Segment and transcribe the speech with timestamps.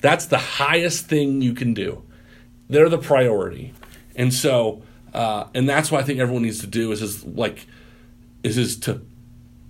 [0.00, 2.02] That's the highest thing you can do.
[2.68, 3.74] They're the priority,
[4.14, 4.82] and so
[5.12, 7.66] uh, and that's what I think everyone needs to do is is like
[8.42, 9.00] is is to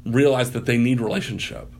[0.04, 1.72] realize that they need relationship.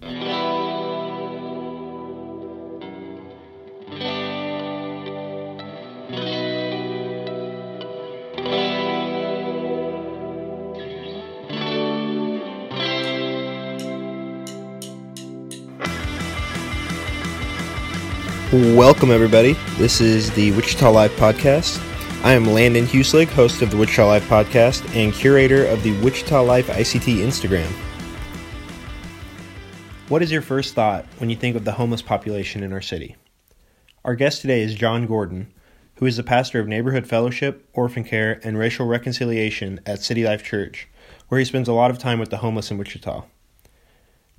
[18.58, 19.52] Welcome, everybody.
[19.76, 21.80] This is the Wichita Live Podcast.
[22.24, 26.42] I am Landon Huslig, host of the Wichita Live Podcast and curator of the Wichita
[26.42, 27.70] Life ICT Instagram.
[30.08, 33.14] What is your first thought when you think of the homeless population in our city?
[34.04, 35.54] Our guest today is John Gordon,
[35.98, 40.42] who is the pastor of Neighborhood Fellowship, Orphan Care, and Racial Reconciliation at City Life
[40.42, 40.88] Church,
[41.28, 43.22] where he spends a lot of time with the homeless in Wichita.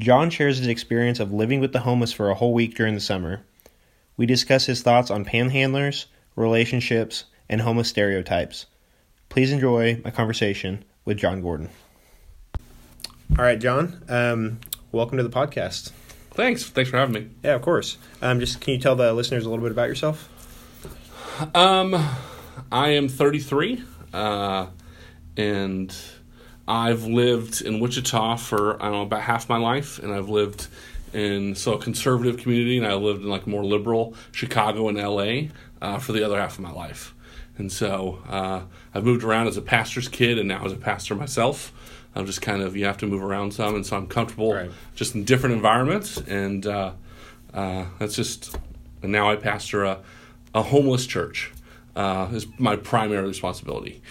[0.01, 2.99] John shares his experience of living with the homeless for a whole week during the
[2.99, 3.45] summer
[4.19, 8.65] we discuss his thoughts on panhandlers, relationships, and homeless stereotypes.
[9.29, 11.69] Please enjoy my conversation with John Gordon.
[13.37, 14.03] All right, John.
[14.09, 14.59] Um,
[14.91, 15.91] welcome to the podcast.
[16.31, 16.65] Thanks.
[16.65, 17.29] Thanks for having me.
[17.45, 17.97] Yeah, of course.
[18.21, 20.27] Um, just can you tell the listeners a little bit about yourself?
[21.55, 21.95] Um,
[22.73, 23.81] I am 33,
[24.13, 24.67] uh,
[25.37, 25.95] and
[26.67, 30.67] I've lived in Wichita for I don't know about half my life, and I've lived
[31.13, 35.49] in so a conservative community, and I lived in like more liberal Chicago and LA
[35.81, 37.13] uh, for the other half of my life.
[37.57, 38.61] And so uh,
[38.93, 41.73] I've moved around as a pastor's kid, and now as a pastor myself.
[42.15, 44.71] I'm just kind of you have to move around some, and so I'm comfortable right.
[44.95, 46.93] just in different environments, and uh,
[47.53, 48.57] uh that's just.
[49.01, 50.01] And now I pastor a,
[50.53, 51.53] a homeless church.
[51.95, 54.01] Uh, is my primary responsibility,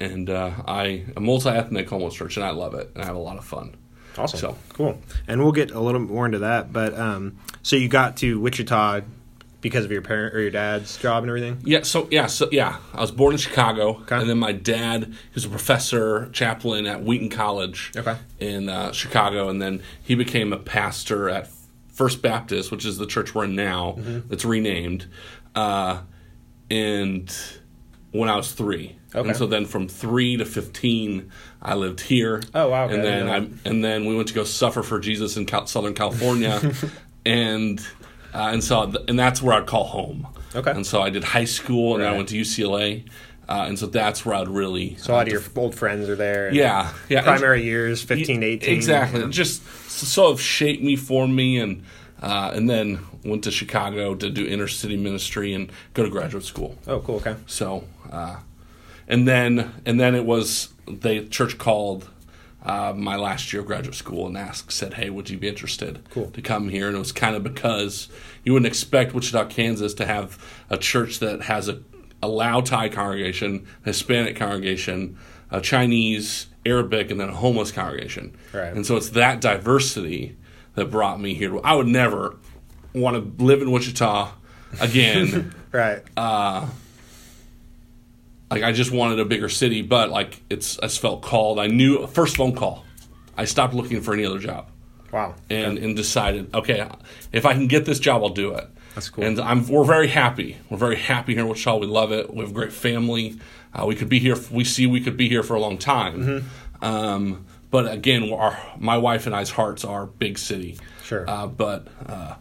[0.00, 3.16] and uh, I a multi ethnic homeless church, and I love it, and I have
[3.16, 3.74] a lot of fun.
[4.18, 4.40] Awesome.
[4.40, 5.00] So cool.
[5.26, 6.72] And we'll get a little more into that.
[6.72, 9.02] But um, so you got to Wichita
[9.60, 11.60] because of your parent or your dad's job and everything.
[11.64, 11.82] Yeah.
[11.82, 12.26] So yeah.
[12.26, 12.78] So yeah.
[12.94, 14.16] I was born in Chicago, okay.
[14.16, 17.92] and then my dad he was a professor chaplain at Wheaton College.
[17.96, 18.16] Okay.
[18.38, 21.48] In uh, Chicago, and then he became a pastor at
[21.88, 23.96] First Baptist, which is the church we're in now.
[23.98, 24.32] Mm-hmm.
[24.32, 25.06] It's renamed.
[25.54, 26.02] Uh,
[26.70, 27.34] and
[28.12, 28.97] when I was three.
[29.14, 29.28] Okay.
[29.28, 31.30] And so then from three to fifteen,
[31.62, 32.42] I lived here.
[32.54, 32.84] Oh wow!
[32.84, 32.94] Okay.
[32.94, 35.94] And then I and then we went to go suffer for Jesus in Cal- Southern
[35.94, 36.60] California,
[37.26, 37.80] and
[38.34, 40.28] uh, and so th- and that's where I'd call home.
[40.54, 40.70] Okay.
[40.70, 42.12] And so I did high school, and right.
[42.12, 43.08] I went to UCLA.
[43.48, 44.96] Uh, and so that's where I'd really.
[44.96, 46.52] So a lot of your old friends are there.
[46.52, 47.22] Yeah, yeah.
[47.22, 48.74] Primary years, 15 18.
[48.74, 49.20] Exactly.
[49.20, 49.28] Yeah.
[49.30, 51.82] Just sort of shaped me, formed me, and
[52.20, 56.44] uh, and then went to Chicago to do inner city ministry and go to graduate
[56.44, 56.76] school.
[56.86, 57.16] Oh, cool.
[57.16, 57.36] Okay.
[57.46, 58.36] So, uh,
[59.08, 62.08] and then and then it was the church called
[62.62, 66.00] uh, my last year of graduate school and asked said hey would you be interested
[66.10, 66.30] cool.
[66.30, 66.86] to come here?
[66.86, 68.08] And it was kind of because
[68.44, 70.38] you wouldn't expect wichita kansas to have
[70.70, 71.80] a church that has a,
[72.22, 75.18] a lao thai congregation hispanic congregation
[75.50, 78.36] a chinese arabic and then a homeless congregation.
[78.52, 78.72] Right.
[78.72, 80.36] and so it's that diversity
[80.74, 81.58] that brought me here.
[81.64, 82.36] I would never
[82.94, 84.32] want to live in wichita
[84.80, 85.54] again.
[85.70, 86.02] Right.
[86.16, 86.66] Uh,
[88.50, 91.58] like I just wanted a bigger city, but like it's I just felt called.
[91.58, 92.84] I knew first phone call.
[93.36, 94.68] I stopped looking for any other job.
[95.12, 95.34] Wow.
[95.48, 96.88] And and decided, okay,
[97.32, 98.68] if I can get this job, I'll do it.
[98.94, 99.24] That's cool.
[99.24, 100.56] And I'm we're very happy.
[100.70, 101.78] We're very happy here in Wichita.
[101.78, 102.32] We love it.
[102.32, 103.38] We have a great family.
[103.72, 104.36] Uh, we could be here.
[104.50, 106.22] We see we could be here for a long time.
[106.22, 106.84] Mm-hmm.
[106.84, 110.78] Um, but again, our my wife and I's hearts are big city.
[111.04, 111.28] Sure.
[111.28, 112.34] Uh, but uh,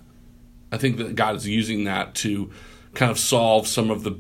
[0.72, 2.52] I think that God is using that to
[2.94, 4.20] kind of solve some of the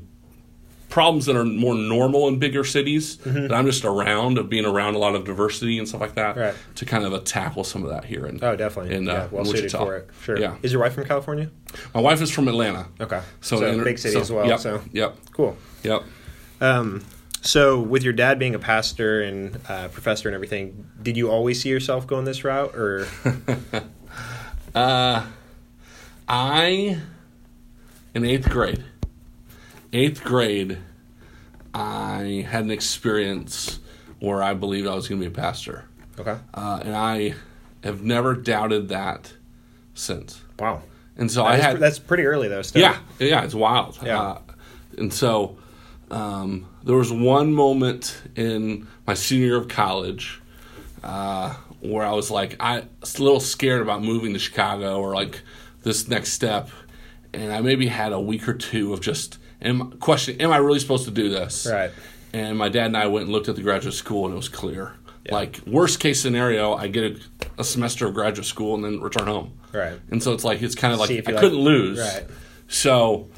[0.97, 3.41] problems that are more normal in bigger cities mm-hmm.
[3.41, 6.35] that I'm just around of being around a lot of diversity and stuff like that
[6.35, 6.55] right.
[6.73, 8.25] to kind of tackle some of that here.
[8.25, 8.95] In, oh, definitely.
[8.95, 10.09] In, uh, yeah, well suited for it.
[10.23, 10.39] Sure.
[10.39, 10.55] Yeah.
[10.63, 11.51] Is your wife from California?
[11.93, 12.87] My wife is from Atlanta.
[12.99, 13.21] Okay.
[13.41, 14.47] So, so in, big city so, as well.
[14.47, 15.17] Yep, so yep.
[15.33, 15.55] Cool.
[15.83, 16.03] Yep.
[16.61, 17.05] Um,
[17.41, 21.61] so with your dad being a pastor and uh, professor and everything, did you always
[21.61, 23.07] see yourself going this route, or?
[24.73, 25.27] uh,
[26.27, 26.97] I
[28.15, 28.83] in eighth grade
[29.97, 30.77] eighth grade,
[31.73, 33.79] I had an experience
[34.19, 35.85] where I believed I was going to be a pastor.
[36.19, 36.38] Okay.
[36.53, 37.35] Uh, and I
[37.83, 39.33] have never doubted that
[39.94, 40.41] since.
[40.59, 40.81] Wow.
[41.17, 41.79] And so that I had.
[41.79, 42.61] that's pretty early though.
[42.61, 42.81] Still.
[42.81, 43.97] Yeah, yeah, it's wild.
[44.03, 44.21] Yeah.
[44.21, 44.41] Uh,
[44.97, 45.57] and so
[46.11, 50.41] um, there was one moment in my senior year of college
[51.03, 55.13] uh, where I was like, I was a little scared about moving to Chicago or
[55.13, 55.41] like
[55.83, 56.69] this next step,
[57.33, 60.79] and I maybe had a week or two of just and questioning, am I really
[60.79, 61.67] supposed to do this?
[61.69, 61.91] Right.
[62.33, 64.49] And my dad and I went and looked at the graduate school, and it was
[64.49, 64.93] clear.
[65.25, 65.35] Yeah.
[65.35, 67.19] Like worst case scenario, I get a,
[67.59, 69.57] a, semester of graduate school and then return home.
[69.73, 69.99] Right.
[70.09, 71.99] And so it's like it's kind of like I couldn't lose.
[71.99, 72.25] Right.
[72.69, 73.29] So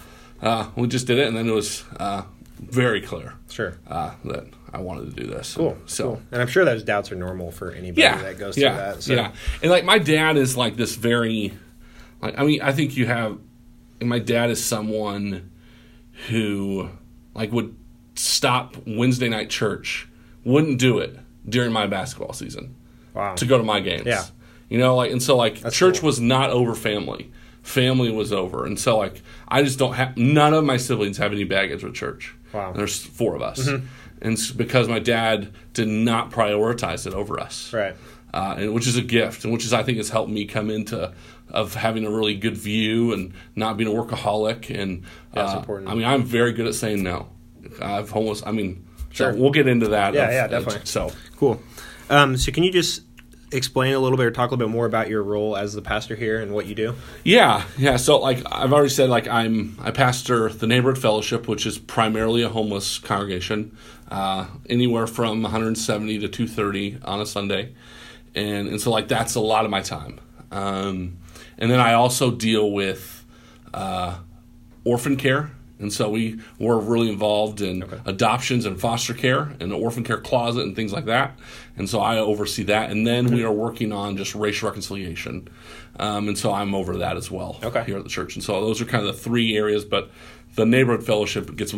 [0.41, 2.23] uh, we just did it, and then it was uh,
[2.59, 3.77] very clear Sure.
[3.87, 5.55] uh, that I wanted to do this.
[5.55, 5.77] Cool.
[5.85, 6.03] So.
[6.03, 6.21] cool.
[6.31, 9.01] And I'm sure those doubts are normal for anybody Yeah, that goes through that.
[9.03, 9.13] So.
[9.13, 9.31] yeah.
[9.61, 11.53] And like my dad is like this very,
[12.21, 13.37] like I mean I think you have,
[13.99, 15.51] and my dad is someone
[16.27, 16.89] who
[17.33, 17.75] like would
[18.16, 20.07] stop Wednesday night church,
[20.44, 21.18] wouldn't do it
[21.48, 22.75] during my basketball season
[23.13, 23.36] Wow.
[23.36, 24.06] to go to my games.
[24.06, 24.25] Yeah.
[24.69, 26.07] You know, like and so like That's church cool.
[26.07, 27.31] was not over family.
[27.63, 28.66] Family was over.
[28.66, 31.95] And so like I just don't have none of my siblings have any baggage with
[31.95, 32.36] church.
[32.54, 32.60] Wow.
[32.62, 32.69] Mm-hmm.
[32.72, 33.68] And there's four of us.
[33.68, 33.88] And
[34.22, 37.72] it's because my dad did not prioritize it over us.
[37.74, 37.95] Right.
[38.33, 40.69] Uh, and which is a gift, and which is I think has helped me come
[40.69, 41.13] into
[41.51, 44.69] of having a really good view and not being a workaholic.
[44.78, 45.04] And
[45.34, 45.90] That's uh, important.
[45.90, 47.30] I mean, I'm very good at saying no.
[47.81, 48.46] I've almost.
[48.48, 49.34] I mean, Sure.
[49.34, 50.13] so we'll get into that.
[50.13, 50.81] Yeah, of- yeah, definitely.
[50.86, 51.62] So Cool.
[52.10, 53.01] Um, so can you just
[53.51, 55.81] explain a little bit or talk a little bit more about your role as the
[55.81, 56.96] pastor here and what you do?
[57.24, 57.98] Yeah, yeah.
[57.98, 62.42] So like I've already said, like I'm I pastor the neighborhood fellowship, which is primarily
[62.44, 63.75] a homeless congregation,
[64.12, 67.74] uh, anywhere from 170 to 230 on a Sunday,
[68.36, 70.19] and and so like that's a lot of my time.
[70.51, 71.18] Um,
[71.59, 73.25] and then I also deal with
[73.73, 74.17] uh,
[74.83, 75.51] orphan care.
[75.77, 80.19] And so we were really involved in adoptions and foster care and the orphan care
[80.19, 81.39] closet and things like that.
[81.77, 82.91] And so I oversee that.
[82.91, 85.47] And then we are working on just racial reconciliation.
[85.97, 87.85] Um, and so I'm over that as well Okay.
[87.85, 88.35] here at the church.
[88.35, 90.12] And so those are kind of the three areas, but
[90.55, 91.73] the neighborhood fellowship gets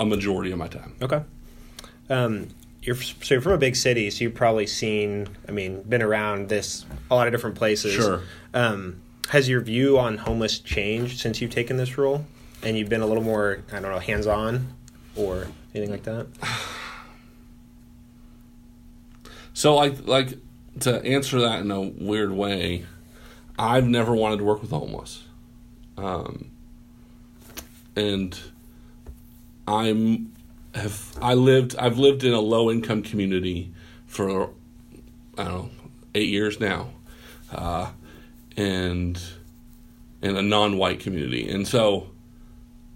[0.00, 0.94] a majority of my time.
[1.02, 1.22] Okay.
[2.08, 2.48] Um,
[2.80, 5.26] you're so you're from a big city, so you've probably seen.
[5.48, 7.94] I mean, been around this a lot of different places.
[7.94, 8.22] Sure.
[8.52, 9.00] Um,
[9.30, 12.24] has your view on homeless changed since you've taken this role,
[12.62, 14.68] and you've been a little more, I don't know, hands on,
[15.16, 16.26] or anything like that?
[19.54, 20.38] So like like
[20.80, 22.84] to answer that in a weird way,
[23.56, 25.22] I've never wanted to work with homeless,
[25.96, 26.50] um,
[27.94, 28.38] and
[29.68, 30.32] I'm
[30.74, 33.72] have I lived I've lived in a low income community
[34.08, 34.50] for
[35.38, 35.70] I don't know
[36.16, 36.88] eight years now,
[37.52, 37.90] uh,
[38.56, 39.20] and
[40.22, 42.08] in a non white community, and so.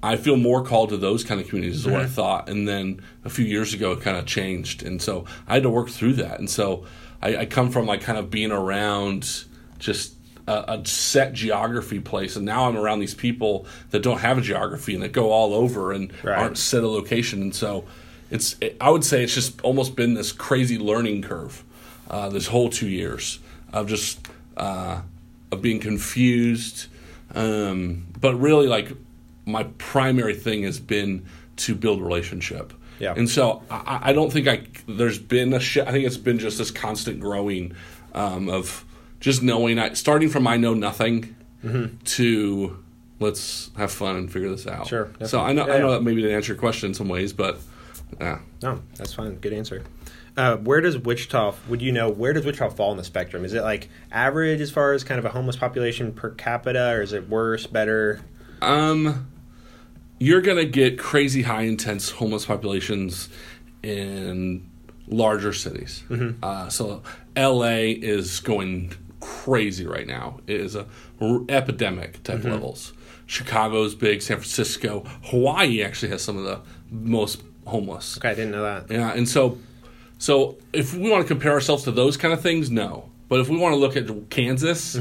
[0.00, 3.02] I feel more called to those kind of communities is what I thought, and then
[3.24, 6.12] a few years ago it kind of changed, and so I had to work through
[6.12, 6.38] that.
[6.38, 6.86] And so
[7.20, 9.42] I, I come from like kind of being around
[9.80, 10.14] just
[10.46, 14.40] a, a set geography place, and now I'm around these people that don't have a
[14.40, 16.38] geography and that go all over and Right.
[16.38, 17.84] aren't set a location, and so
[18.30, 21.64] it's it, I would say it's just almost been this crazy learning curve
[22.08, 23.40] uh, this whole two years
[23.72, 25.00] of just uh,
[25.50, 26.86] of being confused,
[27.34, 28.92] um, but really like
[29.46, 32.72] my primary thing has been to build relationship.
[32.98, 33.14] Yeah.
[33.16, 36.58] And so I, I don't think I there's been a I think it's been just
[36.58, 37.74] this constant growing
[38.14, 38.84] um, of
[39.20, 41.34] just knowing I starting from I know nothing
[42.04, 42.78] to
[43.20, 44.86] let's have fun and figure this out.
[44.86, 45.74] Sure, So I know definitely.
[45.74, 45.94] I know yeah.
[45.94, 47.58] that maybe didn't answer your question in some ways, but
[48.20, 48.40] yeah.
[48.62, 49.36] No, that's fine.
[49.36, 49.84] Good answer.
[50.38, 51.56] Uh, where does Wichita?
[51.68, 53.44] Would you know where does Wichita fall in the spectrum?
[53.44, 57.02] Is it like average as far as kind of a homeless population per capita, or
[57.02, 58.20] is it worse, better?
[58.62, 59.32] Um,
[60.20, 63.28] you're gonna get crazy high intense homeless populations
[63.82, 64.70] in
[65.08, 66.04] larger cities.
[66.40, 67.02] Uh, so
[67.34, 67.90] L.A.
[67.90, 70.38] is going crazy right now.
[70.46, 70.86] It is a
[71.20, 72.92] r- epidemic type levels.
[73.26, 74.22] Chicago's big.
[74.22, 76.60] San Francisco, Hawaii actually has some of the
[76.90, 78.18] most homeless.
[78.18, 78.88] Okay, I didn't know that.
[78.90, 79.58] Yeah, and so
[80.18, 83.08] so if we want to compare ourselves to those kind of things, no.
[83.28, 84.94] But if we want to look at Kansas,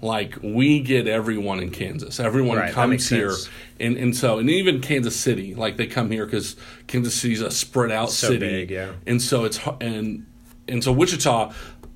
[0.00, 2.20] like we get everyone in Kansas.
[2.20, 2.66] Everyone Mm-hmm.
[2.66, 3.34] Right, comes here,
[3.80, 7.50] and and so and even Kansas City, like they come here because Kansas City's a
[7.50, 8.92] spread out So city, big, yeah.
[9.06, 10.26] And so it's and
[10.68, 11.52] and so Wichita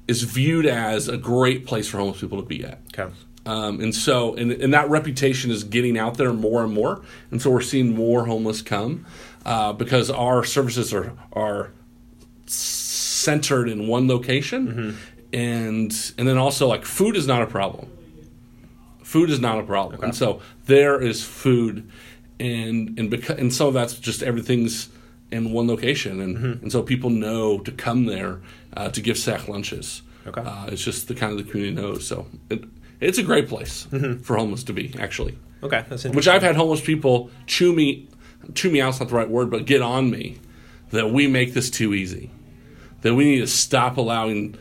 [0.08, 2.80] is viewed as a great place for homeless people to be at.
[2.92, 3.12] Okay.
[3.44, 7.02] Um, and so, and, and that reputation is getting out there more and more.
[7.30, 9.06] And so we're seeing more homeless come
[9.44, 11.70] uh, because our services are, are
[12.46, 14.98] centered in one location.
[15.32, 17.90] And, and then also like food is not a problem.
[19.02, 20.02] Food is not a problem.
[20.02, 21.90] And so there is food
[22.38, 24.88] and, and because, and some of that's just everything's
[25.30, 26.20] in one location.
[26.20, 28.40] And, and so people know to come there
[28.76, 30.02] uh, to give sack lunches.
[30.26, 30.40] Okay.
[30.40, 32.06] Uh, it's just the kind of the community knows.
[32.06, 32.64] So it,
[33.00, 33.86] it's a great place
[34.22, 35.38] for homeless to be, actually.
[35.62, 36.12] Okay, that's interesting.
[36.12, 38.08] Which I've had homeless people chew me,
[38.54, 40.38] chew me out's not the right word, but get on me
[40.90, 42.30] that we make this too easy.
[43.06, 44.56] That we need to stop allowing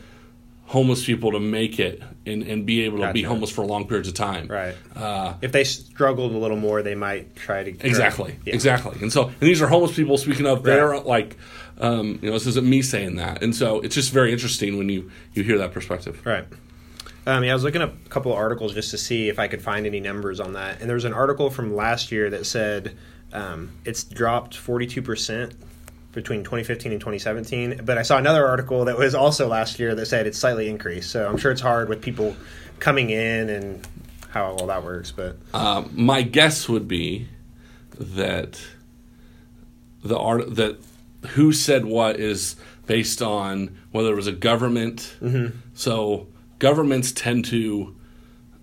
[0.66, 4.08] homeless people to make it and, and be able to be homeless for long periods
[4.08, 4.48] of time.
[4.48, 4.74] right.
[4.94, 8.36] Uh, if they struggled a little more, they might try to Exactly.
[8.44, 8.54] Yeah.
[8.54, 8.98] Exactly.
[9.00, 10.18] And so, and these are homeless people.
[10.18, 11.36] Speaking of, they're like,
[11.78, 14.88] um, you know, this isn't me saying that, and so it's just very interesting when
[14.88, 16.24] you you hear that perspective.
[16.24, 16.46] Right.
[17.26, 19.48] Um, yeah, I was looking up a couple of articles just to see if I
[19.48, 20.80] could find any numbers on that.
[20.80, 22.96] And there was an article from last year that said
[23.32, 25.52] um, it's dropped 42%
[26.16, 27.82] between 2015 and 2017.
[27.84, 31.10] But I saw another article that was also last year that said it's slightly increased.
[31.10, 32.34] So I'm sure it's hard with people
[32.80, 33.86] coming in and
[34.30, 35.12] how all that works.
[35.12, 37.28] But Um, my guess would be
[37.98, 38.60] that
[40.02, 40.78] the art that
[41.34, 42.56] who said what is
[42.86, 45.16] based on whether it was a government.
[45.74, 47.94] So governments tend to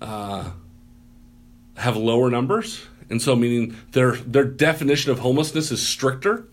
[0.01, 0.51] uh,
[1.77, 2.81] have lower numbers,
[3.11, 6.47] and so meaning their their definition of homelessness is stricter.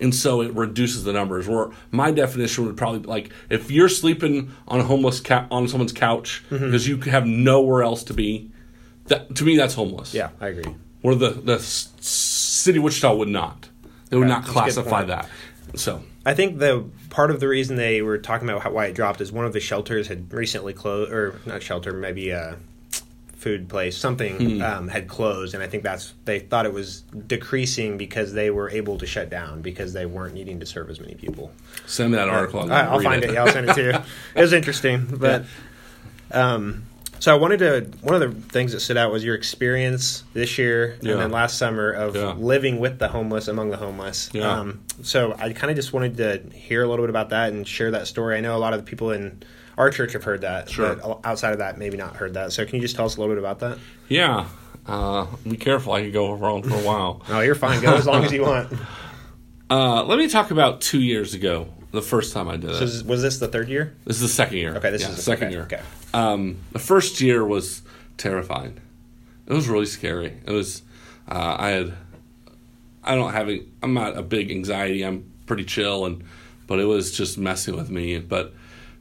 [0.00, 1.48] And so it reduces the numbers.
[1.48, 5.66] Where my definition would probably be like if you're sleeping on a homeless ca- on
[5.68, 6.66] someone's couch mm-hmm.
[6.66, 8.50] because you have nowhere else to be,
[9.06, 10.14] that to me that's homeless.
[10.14, 10.74] yeah, I agree.
[11.02, 13.68] Where the the s- city of Wichita would not,
[14.10, 15.28] they would not that's a good classify that.
[15.74, 18.94] So I think the part of the reason they were talking about how, why it
[18.94, 22.56] dropped is one of the shelters had recently closed, or not shelter, maybe a
[23.48, 27.96] food place, something um, had closed, and I think that's they thought it was decreasing
[27.96, 31.14] because they were able to shut down because they weren't needing to serve as many
[31.14, 31.50] people.
[31.86, 32.70] send me that article.
[32.70, 33.32] I, I'll find it.
[33.32, 33.98] Yeah, I'll send it to you.
[34.38, 35.44] It was interesting, but
[36.30, 36.84] um,
[37.20, 37.98] so I wanted to.
[38.02, 41.12] One of the things that stood out was your experience this year Yeah.
[41.12, 42.32] and then last summer of Yeah.
[42.34, 44.28] living with the homeless, among the homeless.
[44.32, 44.50] Yeah.
[44.60, 47.66] Um, so I kind of just wanted to hear a little bit about that and
[47.66, 48.36] share that story.
[48.36, 49.42] I know a lot of the people in
[49.78, 50.96] our church have heard that, Sure.
[50.96, 52.52] but outside of that, maybe not heard that.
[52.52, 53.78] So can you just tell us a little bit about that?
[54.08, 54.46] Yeah.
[54.86, 55.92] Uh, be careful.
[55.92, 57.22] I could go wrong for a while.
[57.28, 57.80] no, you're fine.
[57.80, 58.72] Go as long as you want.
[59.70, 62.76] Uh, let me talk about two years ago, the first time I did it.
[62.76, 63.94] So is- was this the third year?
[64.06, 64.74] This is the second year.
[64.76, 65.62] Okay, this Yeah, is the second okay, year.
[65.64, 65.80] Okay.
[66.14, 67.82] Um, the first year was
[68.16, 68.80] terrifying.
[69.46, 70.32] It was really scary.
[70.46, 70.80] It was.
[71.30, 71.92] Uh, I had.
[73.04, 73.50] I don't have.
[73.50, 75.02] A, I'm not a big anxiety.
[75.02, 76.24] I'm pretty chill, and
[76.66, 78.18] but it was just messing with me.
[78.20, 78.54] But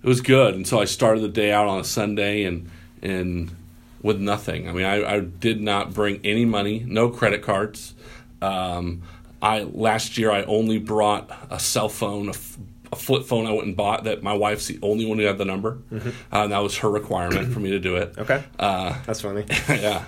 [0.03, 2.69] it was good, and so I started the day out on a Sunday, and
[3.01, 3.55] and
[4.01, 4.69] with nothing.
[4.69, 7.93] I mean, I, I did not bring any money, no credit cards.
[8.41, 9.01] Um,
[9.41, 12.57] I last year I only brought a cell phone, a, f-
[12.91, 15.37] a flip phone I went and bought that my wife's the only one who had
[15.37, 15.99] the number, uh,
[16.31, 18.15] and that was her requirement for me to do it.
[18.17, 18.43] Okay.
[18.59, 19.45] Uh, That's funny.
[19.69, 20.05] yeah,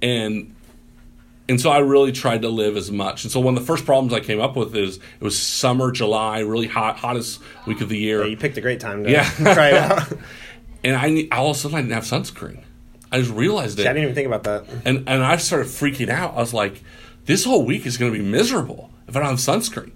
[0.00, 0.54] and
[1.48, 3.24] and so I really tried to live as much.
[3.24, 5.90] And so one of the first problems I came up with is it was summer,
[5.92, 8.22] July, really hot, hottest week of the year.
[8.22, 9.28] Yeah, you picked a great time to Yeah.
[9.54, 10.12] try it out.
[10.84, 12.62] and I all of a sudden I didn't have sunscreen.
[13.12, 14.64] I just realized I it, didn't even think about that.
[14.84, 16.34] and and I started freaking out.
[16.34, 16.82] I was like,
[17.26, 19.92] this whole week is going to be miserable if I don't have sunscreen.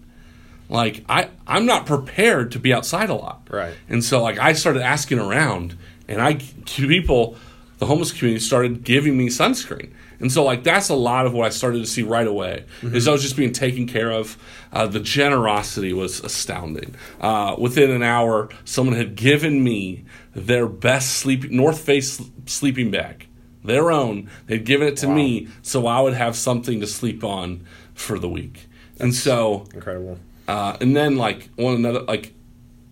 [0.69, 3.49] Like I I'm not prepared to be outside a lot.
[3.51, 3.75] Right.
[3.89, 5.77] And so like I started asking around,
[6.07, 6.35] and I
[6.67, 7.37] two people,
[7.79, 9.93] the homeless community started giving me sunscreen.
[10.21, 13.07] And so like that's a lot of what I started to see right away is
[13.07, 14.37] I was just being taken care of.
[14.73, 16.95] Uh, the generosity was astounding.
[17.21, 23.29] Uh, within an hour, someone had given me their best sleeping North Face sleeping bag,
[23.65, 24.29] their own.
[24.47, 28.29] They'd given it to me so I would have something to sleep on for the
[28.29, 28.67] week.
[29.01, 30.19] and so Incredible.
[30.49, 32.35] uh, and then like one another like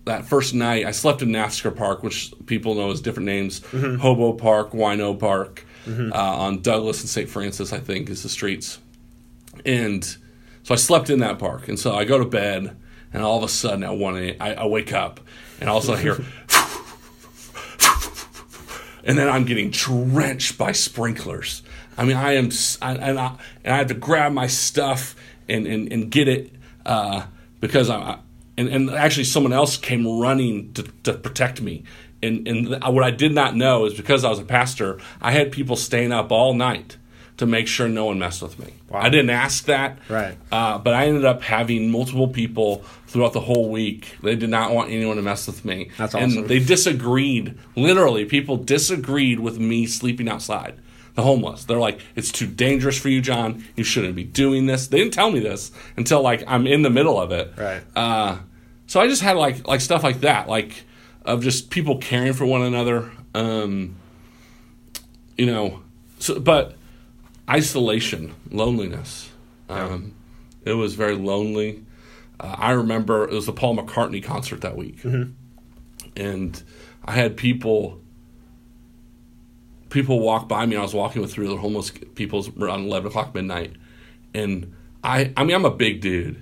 [0.04, 4.32] that first night, I slept in Naftzger Park, which people know as different names: Hobo
[4.34, 7.28] Park, Wino Park, uh, on Douglas and St.
[7.28, 8.78] Francis, I think, is the streets.
[9.64, 10.04] And
[10.62, 12.76] so I slept in that park, and so I go to bed,
[13.12, 15.20] and all of a sudden at one a, I, I wake up,
[15.60, 16.14] and all of a sudden I hear.
[19.04, 21.62] and then I'm getting drenched by sprinklers.
[21.96, 22.50] I mean, I am,
[22.82, 25.14] I- and I, and I have to grab my stuff
[25.48, 26.52] and and, and get it
[26.84, 27.24] uh,
[27.60, 28.18] because I, I-
[28.58, 31.84] and and actually someone else came running to, to protect me.
[32.22, 35.52] And and what I did not know is because I was a pastor, I had
[35.52, 36.96] people staying up all night
[37.36, 38.72] to make sure no one messed with me.
[38.88, 39.00] Wow.
[39.00, 40.38] I didn't ask that, Right.
[40.50, 44.16] uh, but I ended up having multiple people throughout the whole week.
[44.22, 45.90] They did not want anyone to mess with me.
[45.98, 46.46] That's And awesome.
[46.46, 47.54] they disagreed.
[47.76, 50.76] Literally, people disagreed with me sleeping outside.
[51.14, 51.64] The homeless.
[51.64, 53.64] They're like, it's too dangerous for you, John.
[53.76, 54.86] You shouldn't be doing this.
[54.86, 57.52] They didn't tell me this until like I'm in the middle of it.
[57.56, 57.82] Right.
[57.94, 58.38] Uh,
[58.86, 60.84] so I just had like like stuff like that, like
[61.26, 63.10] of just people caring for one another.
[63.34, 63.96] Um,
[65.36, 65.82] you know,
[66.18, 66.76] so but
[67.50, 69.30] isolation, loneliness.
[69.68, 70.14] Um,
[70.64, 71.84] It was very lonely.
[72.40, 75.04] Uh, I remember it was the Paul McCartney concert that week,
[76.16, 76.62] and
[77.04, 78.00] I had people
[79.90, 80.76] people walk by me.
[80.76, 83.72] I was walking with three other homeless people around eleven o'clock midnight,
[84.34, 86.36] and I I mean I'm a big dude,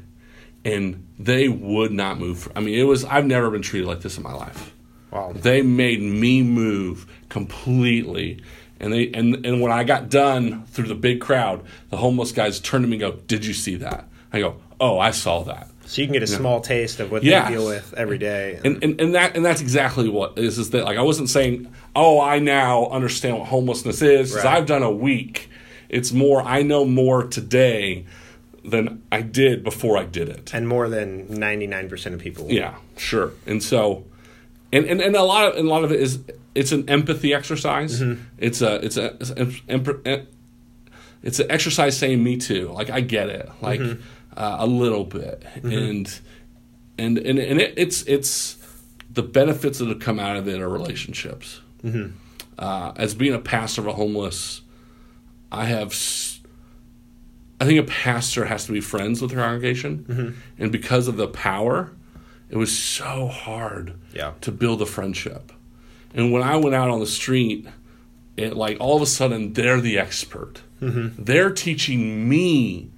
[0.64, 2.50] and they would not move.
[2.56, 4.73] I mean it was I've never been treated like this in my life.
[5.14, 5.32] Wow.
[5.34, 8.42] They made me move completely.
[8.80, 12.58] And they and, and when I got done through the big crowd, the homeless guys
[12.60, 14.08] turned to me and go, Did you see that?
[14.32, 15.68] I go, Oh, I saw that.
[15.86, 17.46] So you can get a small taste of what Yes.
[17.48, 18.58] they deal with every day.
[18.64, 21.72] and, and and that and that's exactly what is is that like I wasn't saying
[21.94, 24.56] oh I now understand what homelessness is 'cause Right.
[24.56, 25.48] I've done a week.
[25.88, 28.06] It's more I know more today
[28.64, 30.52] than I did before I did it.
[30.54, 32.46] and more than 99% of people.
[32.50, 33.32] Yeah, sure.
[33.46, 34.04] And so,
[34.74, 36.18] and, and, and a lot of and a lot of it is
[36.54, 38.00] it's an empathy exercise.
[38.00, 38.22] Mm-hmm.
[38.38, 40.06] It's a it's a it's, an emp-
[41.22, 42.68] it's an exercise saying me too.
[42.70, 44.02] Like I get it, like mm-hmm.
[44.36, 45.72] uh, a little bit, mm-hmm.
[45.72, 46.20] and
[46.98, 48.58] and and and it, it's it's
[49.10, 51.60] the benefits that have come out of it are relationships.
[52.58, 54.62] Uh, as being a pastor of a homeless,
[55.50, 55.88] I have.
[55.92, 56.40] s-
[57.60, 60.04] I think a pastor has to be friends with the congregation,
[60.58, 61.92] and because of the power,
[62.54, 64.32] it was so hard Yeah.
[64.42, 65.52] to build a friendship.
[66.14, 67.66] And when I went out on the street,
[68.36, 70.62] it like all of a sudden they're the expert.
[70.80, 72.90] They're teaching me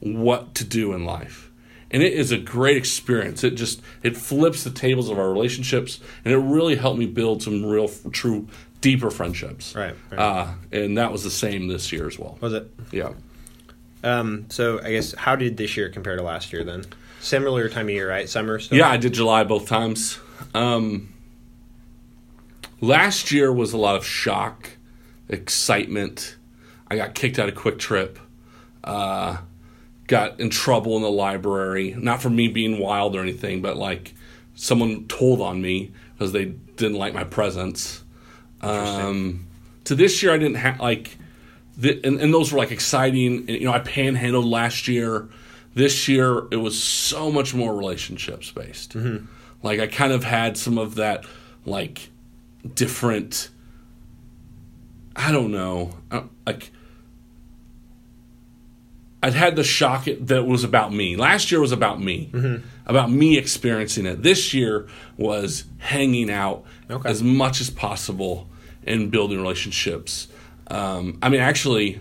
[0.00, 1.50] what to do in life.
[1.90, 3.44] And it is a great experience.
[3.44, 7.42] It just it flips the tables of our relationships and it really helped me build
[7.42, 8.48] some real true
[8.80, 9.74] deeper friendships.
[9.76, 10.18] Right, right.
[10.20, 12.36] Uh, and that was the same this year as well.
[12.40, 12.68] Was it?
[12.90, 13.12] Yeah.
[14.02, 16.84] Um, so I guess how did this year compare to last year then?
[17.24, 18.28] Similar time of year, right?
[18.28, 18.76] Summer stuff?
[18.76, 20.18] Yeah, I did July both times.
[20.52, 21.14] Um,
[22.82, 24.72] last year was a lot of shock,
[25.30, 26.36] excitement.
[26.86, 28.18] I got kicked out of QuikTrip.
[28.84, 29.38] Uh,
[30.06, 34.14] got in trouble in the library, not for me being wild or anything, but like
[34.54, 38.04] someone told on me because they didn't like my presence.
[38.60, 39.46] Um,
[39.84, 41.16] to this year, I didn't have like,
[41.78, 43.38] the, and, and those were like exciting.
[43.38, 45.30] And, you know, I panhandled last year.
[45.74, 48.96] This year, it was so much more relationships based.
[49.62, 51.24] Like I kind of had some of that,
[51.66, 52.10] like
[52.74, 53.48] different.
[55.16, 56.70] I don't know, uh, like
[59.22, 61.16] I'd had the shock that was about me.
[61.16, 64.22] Last year was about me, about me experiencing it.
[64.22, 67.08] This year was hanging out Okay.
[67.08, 68.48] as much as possible
[68.86, 70.28] and building relationships.
[70.66, 72.00] Um, I mean, actually,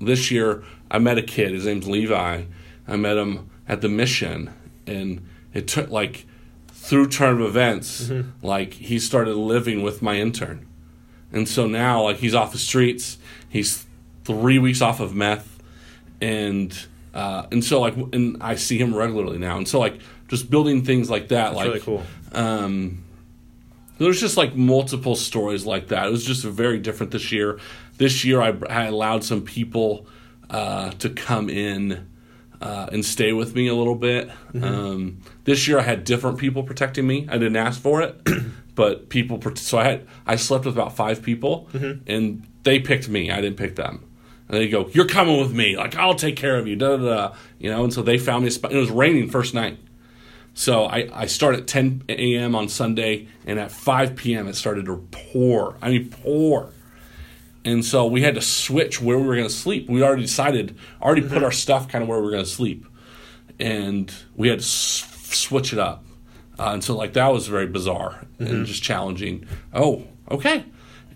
[0.00, 1.52] this year I met a kid.
[1.52, 2.42] His name's Levi.
[2.86, 4.52] I met him at the mission,
[4.86, 6.26] and it took like
[6.68, 8.10] through turn of events,
[8.42, 10.66] like he started living with my intern,
[11.32, 13.18] and so now like he's off the streets.
[13.48, 13.86] He's
[14.24, 15.62] three weeks off of meth,
[16.20, 16.76] and
[17.14, 20.82] uh, and so like and I see him regularly now, and so like just building
[20.84, 22.02] things like that, That's like really cool.
[22.32, 23.04] um,
[23.98, 26.06] there's just like multiple stories like that.
[26.06, 27.60] It was just very different this year.
[27.98, 30.06] This year, I, I allowed some people
[30.50, 32.08] uh, to come in
[32.62, 34.30] uh, and stay with me a little bit.
[34.62, 37.26] Um, this year, I had different people protecting me.
[37.28, 38.20] I didn't ask for it,
[38.74, 39.40] but people.
[39.56, 41.68] So I had I slept with about five people,
[42.06, 43.30] and they picked me.
[43.30, 44.04] I didn't pick them.
[44.48, 45.76] And they go, "You're coming with me.
[45.76, 47.34] Like I'll take care of you." Da da da.
[47.58, 47.82] You know.
[47.84, 48.72] And so they found me a spot.
[48.72, 49.78] It was raining first night.
[50.54, 52.54] So I, I start at 10 a.m.
[52.54, 54.46] on Sunday, and at 5 p.m.
[54.48, 55.76] it started to pour.
[55.80, 56.70] I mean, pour.
[57.64, 59.88] And so we had to switch where we were going to sleep.
[59.88, 62.86] We already decided, already put our stuff kind of where we were going to sleep,
[63.60, 66.04] and we had to s- switch it up.
[66.58, 69.46] Uh, and so like that was very bizarre and just challenging.
[69.72, 70.64] Oh, okay.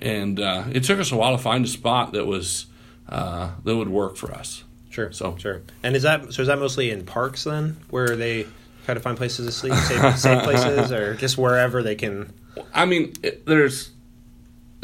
[0.00, 2.66] And uh, it took us a while to find a spot that was
[3.09, 4.64] uh, that would work for us.
[4.90, 5.12] Sure.
[5.12, 5.62] So- sure.
[5.82, 6.42] And is that so?
[6.42, 8.46] Is that mostly in parks then, where they
[8.85, 12.32] try to find places to sleep, safe, safe places, or just wherever they can?
[12.72, 13.90] I mean, it, there's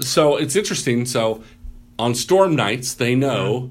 [0.00, 1.05] so it's interesting.
[1.07, 1.42] So
[1.98, 3.70] on storm nights, they know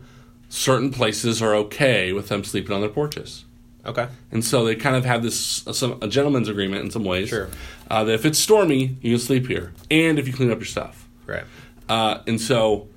[0.49, 3.45] certain places are okay with them sleeping on their porches,
[3.85, 4.07] Okay.
[4.31, 5.37] and so they kind of have this
[5.71, 7.29] some, a gentleman's agreement in some ways.
[7.29, 7.49] Sure.
[7.89, 10.65] Uh, that if it's stormy, you can sleep here, and if you clean up your
[10.65, 11.07] stuff.
[11.25, 11.43] Right.
[11.89, 12.87] Uh, and so,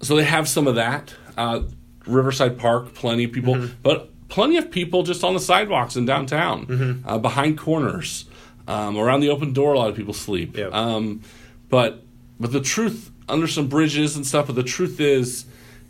[0.00, 1.14] so they have some of that.
[1.36, 1.62] Uh,
[2.06, 7.02] Riverside Park, plenty of people, but plenty of people just on the sidewalks in downtown,
[7.06, 8.24] uh, behind corners,
[8.66, 9.74] um, around the open door.
[9.74, 10.56] A lot of people sleep.
[10.56, 10.72] Yep.
[10.74, 11.20] Um,
[11.68, 12.02] but
[12.42, 14.46] but the truth under some bridges and stuff.
[14.48, 15.46] But the truth is,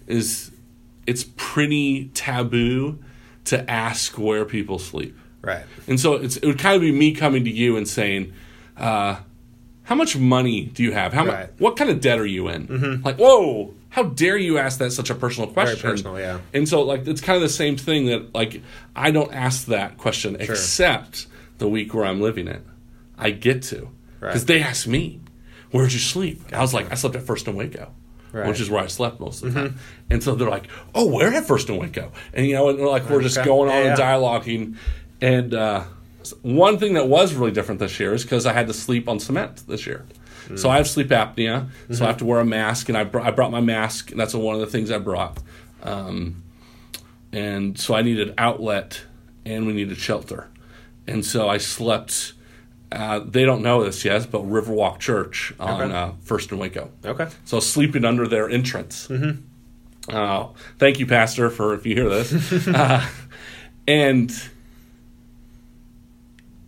[0.06, 0.50] is
[1.06, 2.98] it's pretty taboo
[3.46, 5.16] to ask where people sleep.
[5.40, 5.64] Right.
[5.88, 8.32] And so it's, it would kind of be me coming to you and saying,
[8.76, 9.16] uh,
[9.84, 11.12] "How much money do you have?
[11.12, 11.40] How Right.
[11.50, 11.50] much?
[11.58, 15.10] What kind of debt are you in?" Like, whoa, how dare you ask that such
[15.10, 15.78] a personal question?
[15.80, 16.38] Very personal, yeah.
[16.54, 18.62] And so, like, it's kind of the same thing that, like,
[18.94, 21.26] I don't ask that question except
[21.58, 22.62] the week where I'm living it.
[23.18, 23.88] I get to
[24.20, 24.46] because Right.
[24.46, 25.20] they ask me,
[25.72, 27.90] "Where'd you sleep?" I was like, "I slept at First and Waco."
[28.32, 28.48] Right.
[28.48, 31.34] Which is where I slept most of the time, and so they're like, "Oh, where
[31.34, 33.98] at First and Waco?" And you know, and like we're just going on Yeah, and
[34.00, 34.76] dialoguing.
[35.20, 35.84] And uh,
[36.40, 39.20] one thing that was really different this year is because I had to sleep on
[39.20, 40.06] cement this year.
[40.56, 43.20] So I have sleep apnea, so I have to wear a mask, and I, br-
[43.20, 45.38] I brought my mask, and that's one of the things I brought.
[45.82, 46.42] Um,
[47.32, 49.02] and so I needed outlet
[49.44, 50.48] and we needed shelter.
[51.06, 52.34] And so I slept.
[52.92, 55.94] Uh, they don't know this yet, but Riverwalk Church on Okay.
[55.94, 56.90] uh, First and Waco.
[57.04, 57.26] Okay.
[57.44, 59.08] So sleeping under their entrance.
[60.08, 62.68] Uh, thank you, Pastor, for if you hear this.
[62.68, 63.06] uh,
[63.88, 64.30] and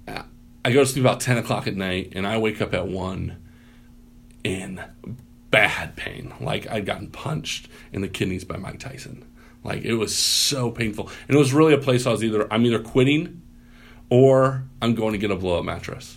[0.08, 0.22] uh,
[0.64, 3.36] I go to sleep about ten o'clock at night, and I wake up at one
[4.42, 4.82] in
[5.50, 6.32] bad pain.
[6.40, 9.24] Like I'd gotten punched in the kidneys by Mike Tyson.
[9.62, 12.64] Like it was so painful, and it was really a place I was either I'm
[12.66, 13.42] either quitting
[14.10, 16.16] or I'm going to get a blow up mattress.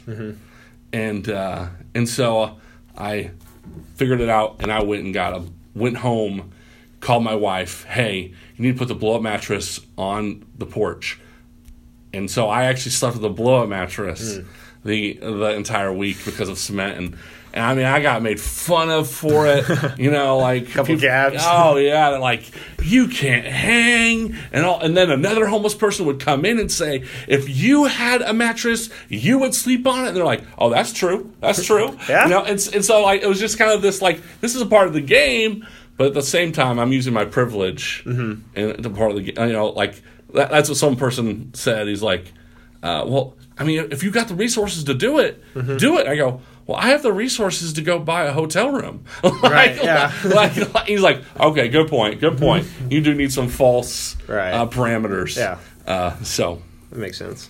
[0.94, 2.58] And uh, and so
[2.98, 3.32] I
[3.96, 5.44] figured it out, and I went and got a
[5.76, 6.52] went home,
[7.02, 7.84] called my wife.
[7.86, 11.20] Hey, you need to put the blow up mattress on the porch.
[12.14, 14.40] And so I actually slept with a blow up mattress
[14.86, 17.18] the the entire week because of cement and.
[17.58, 19.66] And I mean, I got made fun of for it,
[20.00, 21.38] you know, like a Couple jabs.
[21.44, 22.44] Oh yeah, like
[22.84, 24.80] you can't hang, and all.
[24.80, 28.90] And then another homeless person would come in and say, "If you had a mattress,
[29.10, 31.34] you would sleep on it." And they're like, "Oh, that's true.
[31.42, 32.26] That's true." Yeah.
[32.26, 34.62] You know, and, and so like it was just kind of this like this is
[34.62, 35.66] a part of the game,
[35.98, 38.58] but at the same time, I'm using my privilege Mm-hmm.
[38.60, 39.48] and part of the game.
[39.48, 40.02] You know, like
[40.34, 41.88] that, that's what some person said.
[41.88, 42.32] He's like,
[42.84, 45.78] uh, "Well, I mean, if you got the resources to do it, Mm-hmm.
[45.78, 46.42] do it." I go.
[46.68, 49.06] Well, I have the resources to go buy a hotel room.
[49.24, 50.12] like, Right, yeah.
[50.26, 52.68] like, like- he's like, okay, good point, good point.
[52.90, 54.52] You do need some false Right.
[54.52, 55.38] uh, parameters.
[55.38, 55.60] Yeah.
[55.86, 57.50] Uh, so That makes sense.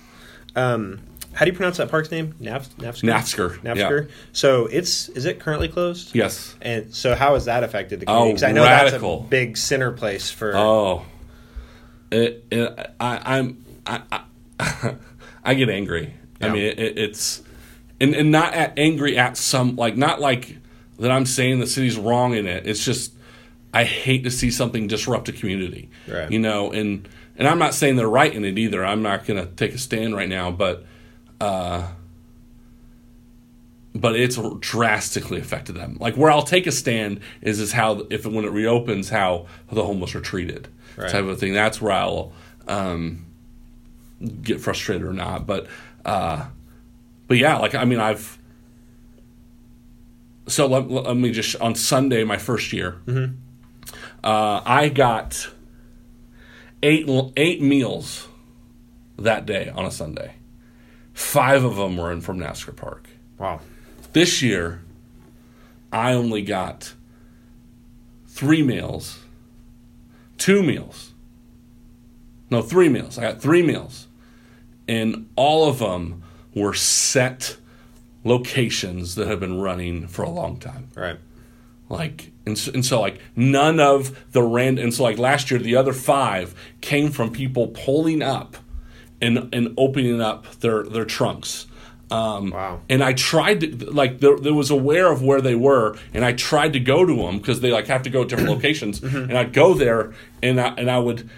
[0.55, 0.99] Um,
[1.33, 2.33] how do you pronounce that park's name?
[2.41, 3.03] Navs- Naftzger.
[3.11, 4.09] Naftzger, Naftzger.
[4.33, 6.15] So it's is it currently closed?
[6.15, 6.55] yes.
[6.61, 8.43] And so how has that affected the community?
[8.43, 9.17] Oh, I know radical.
[9.19, 10.55] that's a big center place for.
[10.55, 11.05] Oh,
[12.11, 14.01] it, it, I, I'm I,
[14.59, 14.95] I,
[15.43, 16.13] I get angry.
[16.41, 17.41] I mean, it, it's
[17.99, 20.57] and and not at, angry at some like not like
[20.99, 21.11] that.
[21.11, 22.67] I'm saying the city's wrong in it.
[22.67, 23.13] It's just
[23.73, 25.89] I hate to see something disrupt a community.
[26.07, 26.31] Right.
[26.31, 27.07] You know, and
[27.37, 28.83] and I'm not saying they're right in it either.
[28.85, 30.85] I'm not going to take a stand right now, but.
[31.39, 31.87] uh
[33.95, 35.97] but it's drastically affected them.
[35.99, 39.83] Like where I'll take a stand is is how if when it reopens, how the
[39.83, 41.09] homeless are treated, Right.
[41.09, 41.53] type of thing.
[41.53, 42.31] That's where I'll
[42.67, 43.25] um,
[44.41, 45.47] get frustrated or not.
[45.47, 45.67] But
[46.05, 46.45] uh,
[47.27, 48.37] but yeah, like I mean, I've
[50.47, 53.01] so let, let me just on Sunday, my first year,
[54.23, 55.49] uh, I got
[56.81, 58.27] eight eight meals
[59.17, 60.35] that day on a Sunday.
[61.13, 63.09] Five of them were in from Naftzger Park.
[63.37, 63.59] Wow.
[64.13, 64.81] This year,
[65.91, 66.93] I only got
[68.27, 69.19] three meals,
[70.37, 71.13] two meals.
[72.49, 73.17] No, three meals.
[73.17, 74.07] I got three meals.
[74.87, 76.23] And all of them
[76.59, 77.57] were set
[78.23, 80.89] locations that have been running for a long time.
[80.95, 81.17] Right.
[81.89, 85.59] Like, and so, and so, like, none of the random, and so, like, last year,
[85.59, 88.57] the other five came from people pulling up
[89.21, 91.67] and, and opening up their, their trunks.
[92.11, 92.81] Um, Wow.
[92.89, 96.33] And I tried to, like, there, there was aware of where they were, and I
[96.33, 98.99] tried to go to them because they, like, have to go to different locations.
[98.99, 99.29] Mm-hmm.
[99.29, 101.29] And I'd go there, and I, and I would,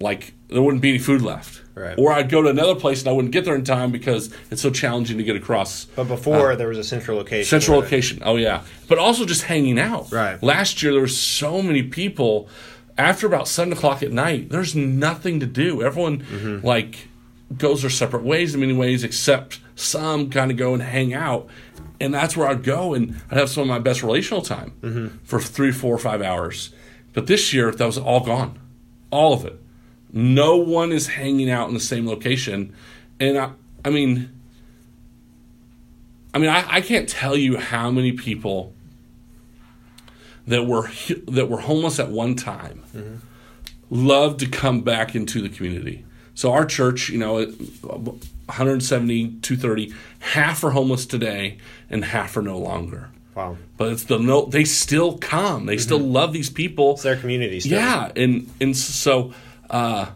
[0.00, 1.62] like, there wouldn't be any food left.
[1.78, 1.94] Right.
[1.98, 4.60] Or I'd go to another place and I wouldn't get there in time because it's
[4.62, 7.42] so challenging to get across But before there was a central location.
[7.56, 8.22] Uh, Central location.
[8.24, 10.10] Oh yeah, but also just hanging out.
[10.10, 10.42] Right.
[10.42, 12.48] Last year there were so many people.
[12.96, 15.82] After about seven o'clock at night, there's nothing to do.
[15.82, 16.66] Everyone Mm-hmm.
[16.66, 17.08] like
[17.56, 21.46] goes their separate ways in many ways, except some kind of go and hang out.
[22.00, 25.18] And that's where I'd go, and I'd have some of my best relational time Mm-hmm.
[25.24, 26.70] for three, four, five hours.
[27.14, 28.58] But this year, that was all gone,
[29.10, 29.60] all of it.
[30.12, 32.74] No one is hanging out in the same location,
[33.20, 33.50] and I,
[33.84, 34.30] I mean,
[36.32, 38.74] I mean, I, I can't tell you how many people
[40.46, 40.88] that were
[41.26, 43.16] that were homeless at one time mm-hmm.
[43.90, 46.04] loved to come back into the community.
[46.34, 47.54] So our church, you know, it-
[48.48, 51.58] 170, 230, half are homeless today,
[51.90, 53.10] and half are no longer.
[53.34, 53.58] Wow.
[53.76, 54.46] But it's the no.
[54.46, 55.66] They still come.
[55.66, 55.80] They mm-hmm.
[55.80, 56.92] still love these people.
[56.92, 57.60] It's their community.
[57.60, 57.78] Still.
[57.78, 59.34] Yeah, and and so,
[59.70, 60.10] uh,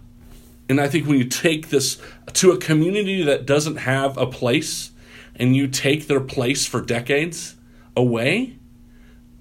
[0.69, 2.01] and I think when you take this
[2.35, 4.91] to a community that doesn't have a place,
[5.37, 7.57] and you take their place for decades
[7.97, 8.59] away,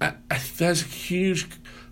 [0.00, 1.48] I, I, that's huge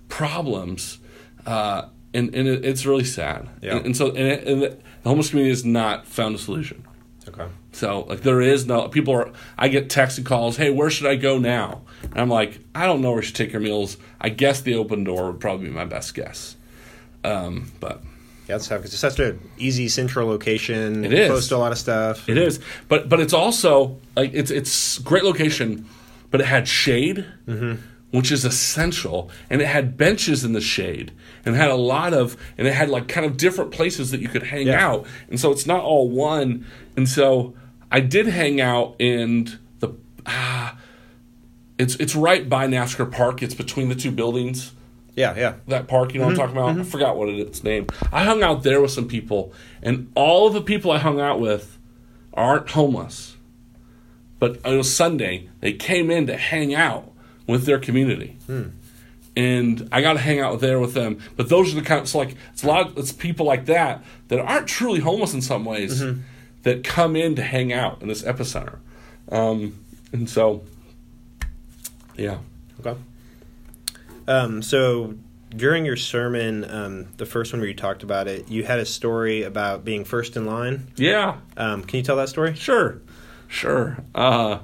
[0.09, 0.98] problems,
[1.46, 3.48] uh, and and it, it's really sad.
[3.62, 3.76] Yeah.
[3.76, 6.87] And, and so, and, it, and the homeless community has not found a solution.
[7.28, 7.46] Okay.
[7.72, 11.06] So like there is no people are I get texts and calls, hey, where should
[11.06, 11.83] I go now?
[12.02, 13.96] And I'm like, I don't know where you should take your meals.
[14.20, 16.56] I guess the open door would probably be my best guess.
[17.22, 18.02] Um, but
[18.50, 21.04] Yeah, it's tough 'cause it's such an easy central location.
[21.04, 21.28] It is.
[21.28, 22.28] close to a lot of stuff.
[22.28, 22.58] it is.
[22.88, 25.86] But but it's also like it's it's great location,
[26.32, 27.24] but it had shade,
[28.10, 31.12] which is essential, and it had benches in the shade,
[31.44, 34.28] and had a lot of, and it had like kind of different places that you
[34.28, 34.84] could hang Yeah.
[34.84, 36.66] out, and so it's not all one.
[36.96, 37.54] And so
[37.92, 39.90] I did hang out in the,
[40.26, 40.76] ah,
[41.78, 43.44] it's it's right by Naftzger Park.
[43.44, 44.72] It's between the two buildings
[45.20, 45.54] Yeah, yeah.
[45.68, 46.68] that park, you know what I'm mm-hmm, talking about?
[46.70, 46.90] I mm-hmm.
[46.90, 47.87] forgot what it- its name.
[48.12, 49.52] I hung out there with some people,
[49.83, 51.78] and all of the people I hung out with
[52.35, 53.37] aren't homeless.
[54.38, 55.50] But it was Sunday.
[55.61, 57.12] They came in to hang out
[57.46, 58.38] with their community.
[58.46, 58.68] Hmm.
[59.37, 61.18] And I got to hang out there with them.
[61.37, 64.02] But those are the kind of, so like, it's a lot, it's people like that
[64.28, 66.22] that aren't truly homeless in some ways mm-hmm.
[66.62, 68.78] that come in to hang out in this epicenter.
[69.30, 70.64] Um, and so,
[72.16, 72.38] yeah.
[72.80, 72.98] Okay.
[74.30, 75.14] Um, so
[75.50, 78.86] during your sermon, um, the first one where you talked about it, you had a
[78.86, 80.86] story about being first in line.
[80.96, 81.38] Yeah.
[81.56, 82.54] Um, can you tell that story?
[82.54, 83.00] Sure,
[83.48, 83.98] sure.
[84.14, 84.60] Uh,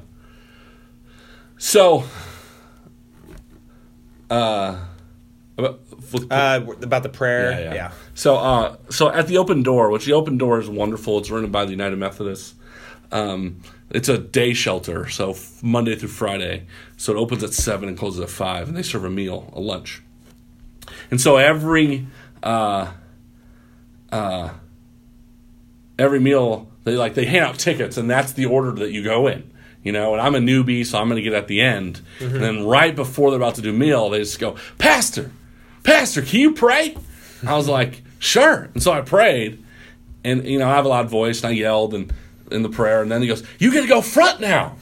[1.59, 2.05] so,
[4.31, 4.77] uh,
[5.59, 5.81] about,
[6.31, 7.61] Uh, about the prayer.
[7.61, 7.91] yeah, yeah.
[8.15, 11.19] So, uh, so at the open door, which the open door is wonderful.
[11.19, 12.55] It's run by the United Methodists.
[13.11, 16.67] Um, it's a day shelter, so Monday through Friday.
[16.97, 19.61] So it opens at seven and closes at five, and they serve a meal, a
[19.61, 20.03] lunch.
[21.11, 22.07] And so every
[22.43, 22.93] uh,
[24.11, 24.51] uh,
[25.99, 29.27] every meal they like they hand out tickets, and that's the order that you go
[29.27, 29.51] in.
[29.83, 32.01] You know, and I'm a newbie, so I'm going to get at the end.
[32.35, 35.31] And then right before they're about to do meal, they just go, Pastor,
[35.85, 36.97] Pastor, can you pray?
[37.47, 38.69] I was like, sure.
[38.75, 39.65] And so I prayed,
[40.25, 42.13] and you know, I have a loud voice, and I yelled and
[42.51, 44.77] in the prayer, and then he goes, "You get to go front now."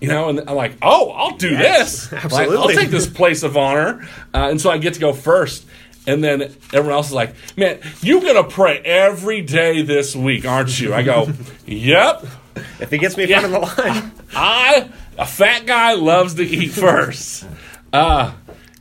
[0.00, 2.32] You know, and I'm like, "Oh, I'll do Yes, this.
[2.32, 2.48] Like.
[2.50, 5.64] I'll take this place of honor." Uh, and so I get to go first,
[6.06, 10.78] and then everyone else is like, "Man, you're gonna pray every day this week, aren't
[10.80, 11.28] you?" I go,
[11.66, 12.26] "Yep."
[12.80, 13.40] If he gets me in Yeah.
[13.40, 14.12] front of the line.
[14.36, 17.46] I a fat guy loves to eat first.
[17.92, 18.32] Uh,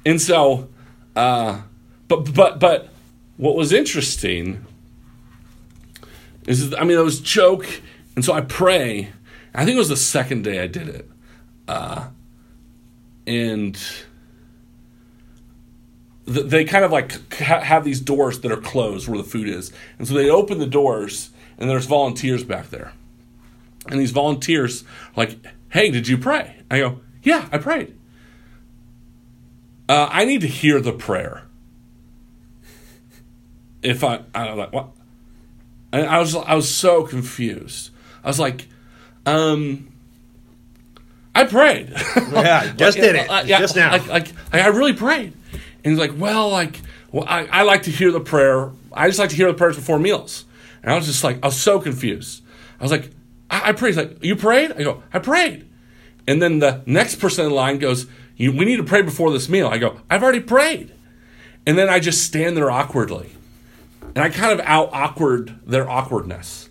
[0.05, 0.69] and so
[1.15, 1.61] uh,
[2.07, 2.89] but but but
[3.37, 4.65] what was interesting
[6.47, 7.65] is I mean it was joke
[8.15, 9.11] and so I pray.
[9.53, 11.09] I think it was the second day I did it.
[11.67, 12.07] Uh,
[13.25, 13.75] and
[16.25, 19.47] th- they kind of like ha- have these doors that are closed where the food
[19.47, 19.71] is.
[19.97, 22.93] And so they open the doors and there's volunteers back there.
[23.87, 24.83] And these volunteers
[25.15, 25.37] like,
[25.69, 27.95] "Hey, did you pray?" I go, "Yeah, I prayed."
[29.89, 31.43] Uh, I need to hear the prayer.
[33.81, 34.89] If I, I don't like what,
[35.91, 37.89] and I was, I was so confused.
[38.23, 38.67] I was like,
[39.25, 39.91] um,
[41.35, 41.89] I prayed.
[42.15, 43.27] Yeah, just did it.
[43.27, 43.91] Like, yeah, just now.
[43.91, 45.33] Like, like, like, I really prayed.
[45.83, 46.79] And he's like, well, like,
[47.11, 48.71] well, I, I like to hear the prayer.
[48.91, 50.45] I just like to hear the prayers before meals.
[50.81, 52.43] And I was just like, I was so confused.
[52.79, 53.11] I was like,
[53.49, 53.95] I, I prayed.
[53.95, 54.71] He's like, you prayed?
[54.71, 55.67] I go, I prayed.
[56.27, 58.07] And then the next person in line goes,
[58.37, 59.67] you, we need to pray before this meal.
[59.67, 60.93] I go, I've already prayed.
[61.65, 63.31] And then I just stand there awkwardly.
[64.15, 66.69] And I kind of out awkward their awkwardness.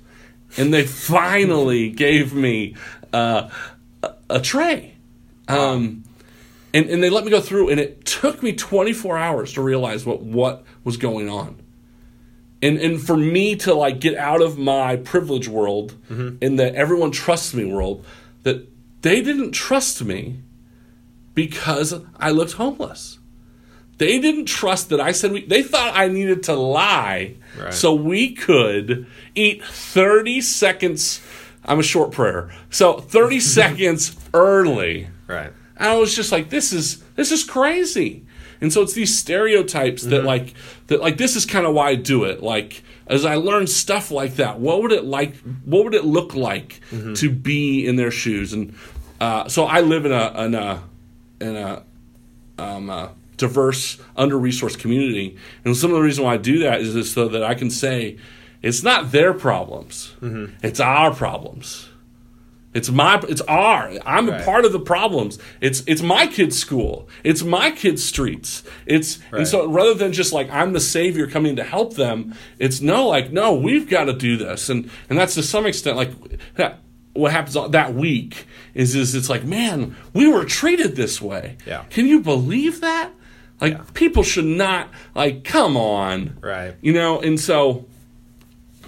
[0.56, 2.76] And they finally gave me
[3.12, 3.48] uh,
[4.02, 4.94] a, a tray.
[5.48, 6.04] Um,
[6.74, 10.06] and, and they let me go through, and it took me 24 hours to realize
[10.06, 11.60] what, what was going on.
[12.62, 15.96] And, and for me to like get out of my privilege world
[16.40, 18.06] in the everyone trusts me world,
[18.44, 18.68] that
[19.02, 20.40] they didn't trust me
[21.34, 23.18] because I looked homeless.
[24.06, 27.72] They didn't trust that I said we, they thought I needed to lie Right.
[27.72, 31.20] so we could eat 30 seconds.
[31.64, 32.50] I'm a short prayer.
[32.70, 35.08] So 30 seconds early.
[35.28, 35.52] right.
[35.76, 38.24] And I was just like, this is this is crazy.
[38.60, 40.54] And so it's these stereotypes that like
[40.88, 42.42] that like this is kind of why I do it.
[42.42, 46.34] Like as I learn stuff like that, what would it like what would it look
[46.34, 46.80] like
[47.16, 48.52] to be in their shoes?
[48.52, 48.74] And
[49.20, 50.82] uh, so I live in a in a
[51.40, 51.82] in a
[52.58, 53.08] um, uh,
[53.42, 55.36] diverse, under resourced community.
[55.64, 58.16] And some of the reason why I do that is so that I can say
[58.62, 60.54] it's not their problems, mm-hmm.
[60.64, 61.88] it's our problems.
[62.74, 63.92] It's my it's our.
[64.06, 65.38] I'm a part of the problems.
[65.60, 67.06] It's it's my kid's school.
[67.22, 68.62] It's my kid's streets.
[68.86, 69.40] It's Right.
[69.40, 73.08] and so rather than just like I'm the savior coming to help them, it's no
[73.08, 74.70] like no, we've got to do this.
[74.70, 76.12] And and that's to some extent like
[76.54, 76.78] that
[77.12, 81.58] what happens that week is is it's like, man, we were treated this way.
[81.66, 81.84] Yeah.
[81.90, 83.10] Can you believe that?
[83.62, 86.36] Like people should not like come on.
[86.40, 86.74] Right.
[86.80, 87.86] You know, and so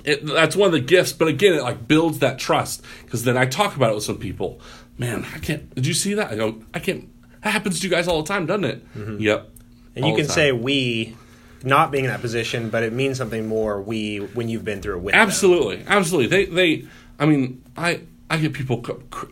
[0.04, 1.12] it, that's one of the gifts.
[1.12, 4.18] But again, it like builds that trust because then I talk about it with some
[4.18, 4.60] people.
[4.98, 5.74] Man, I can't.
[5.74, 6.30] Did you see that?
[6.30, 7.08] I go, I can't.
[7.42, 8.94] That happens to you guys all the time, doesn't it?
[8.94, 9.18] Mm-hmm.
[9.20, 9.50] Yep.
[9.96, 11.16] And All you can say we,
[11.62, 14.96] not being in that position, but it means something more we when you've been through
[14.96, 15.20] it with them.
[15.20, 16.26] absolutely, absolutely.
[16.28, 16.88] They, they.
[17.18, 18.84] I mean, I, I get people.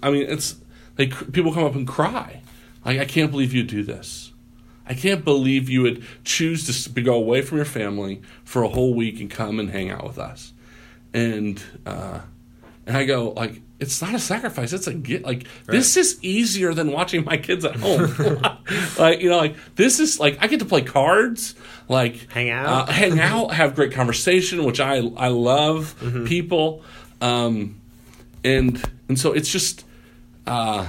[0.02, 0.56] I mean, it's
[0.96, 1.08] they.
[1.08, 2.42] People come up and cry
[2.84, 4.31] Like, I can't believe you do this.
[4.86, 8.94] I can't believe you would choose to go away from your family for a whole
[8.94, 10.52] week and come and hang out with us.
[11.14, 12.20] And uh,
[12.86, 14.72] and I go like, it's not a sacrifice.
[14.72, 15.24] It's a get.
[15.24, 18.12] Like this is easier than watching my kids at home.
[18.98, 21.54] like you know, like this is like I get to play cards,
[21.88, 22.88] like Hang out.
[22.88, 25.94] uh, hang out, have great conversation, which I I love
[26.26, 26.82] people,
[27.20, 27.80] um,
[28.44, 29.84] and and so it's just
[30.46, 30.86] uh,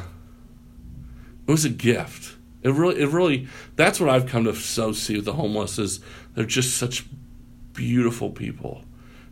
[1.48, 2.23] it was a gift.
[2.64, 6.00] It really it really that's what I've come to so see with the homeless is
[6.34, 7.06] they're just such
[7.74, 8.84] beautiful people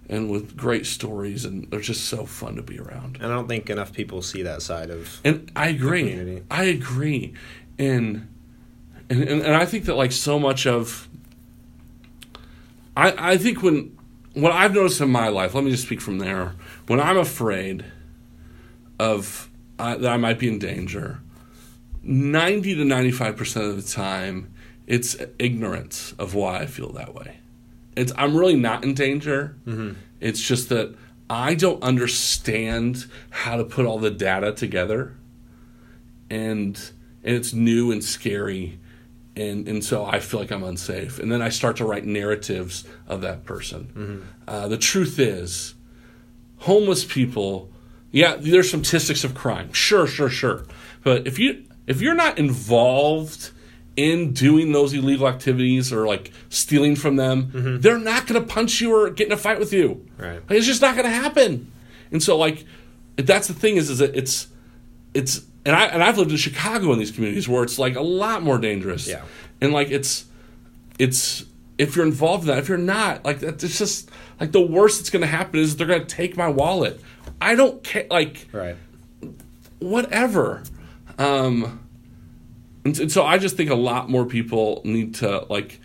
[0.10, 3.18] and with great stories and they're just so fun to be around.
[3.22, 5.22] And I don't think enough people see that side of.
[5.24, 6.44] And I agree.
[6.52, 7.34] I agree.
[7.80, 8.28] And,
[9.10, 11.08] and and and I think that like so much of
[12.96, 13.98] I I think when
[14.34, 16.56] what I've noticed in my life, let me just speak from there.
[16.88, 17.86] When I'm afraid
[19.00, 21.20] of uh, that I might be in danger,
[22.04, 24.54] 90 to 95% of the time
[24.88, 27.38] it's ignorance of why I feel that way.
[27.96, 29.56] It's I'm really not in danger.
[30.20, 30.96] It's just that
[31.30, 35.16] I don't understand how to put all the data together,
[36.30, 36.78] and
[37.24, 38.80] and it's new and scary,
[39.36, 41.20] and and so I feel like I'm unsafe.
[41.20, 44.26] And then I start to write narratives of that person.
[44.48, 45.76] Uh, the truth is,
[46.58, 47.70] homeless people,
[48.12, 49.72] yeah, there's some statistics of crime.
[49.74, 50.66] Sure, sure, sure.
[51.04, 53.52] But if you if you're not involved
[53.98, 57.80] in doing those illegal activities or like stealing from them, mm-hmm.
[57.80, 60.06] they're not going to punch you or get in a fight with you.
[60.18, 60.42] Right.
[60.50, 61.72] Like, it's just not going to happen.
[62.12, 62.66] And so like
[63.16, 64.48] that's the thing is is that it's
[65.14, 68.02] it's and I and I've lived in Chicago in these communities where it's like a
[68.02, 69.08] lot more dangerous.
[69.08, 69.24] Yeah.
[69.60, 70.26] And like it's
[71.00, 71.46] it's
[71.78, 75.00] if you're involved in that, if you're not, like that it's just like the worst
[75.00, 77.00] that's gonna happen is they're gonna take my wallet.
[77.40, 78.76] I don't care like Right.
[79.80, 80.64] whatever.
[81.18, 81.80] Um
[82.84, 85.80] and, and so I just think a lot more people need to like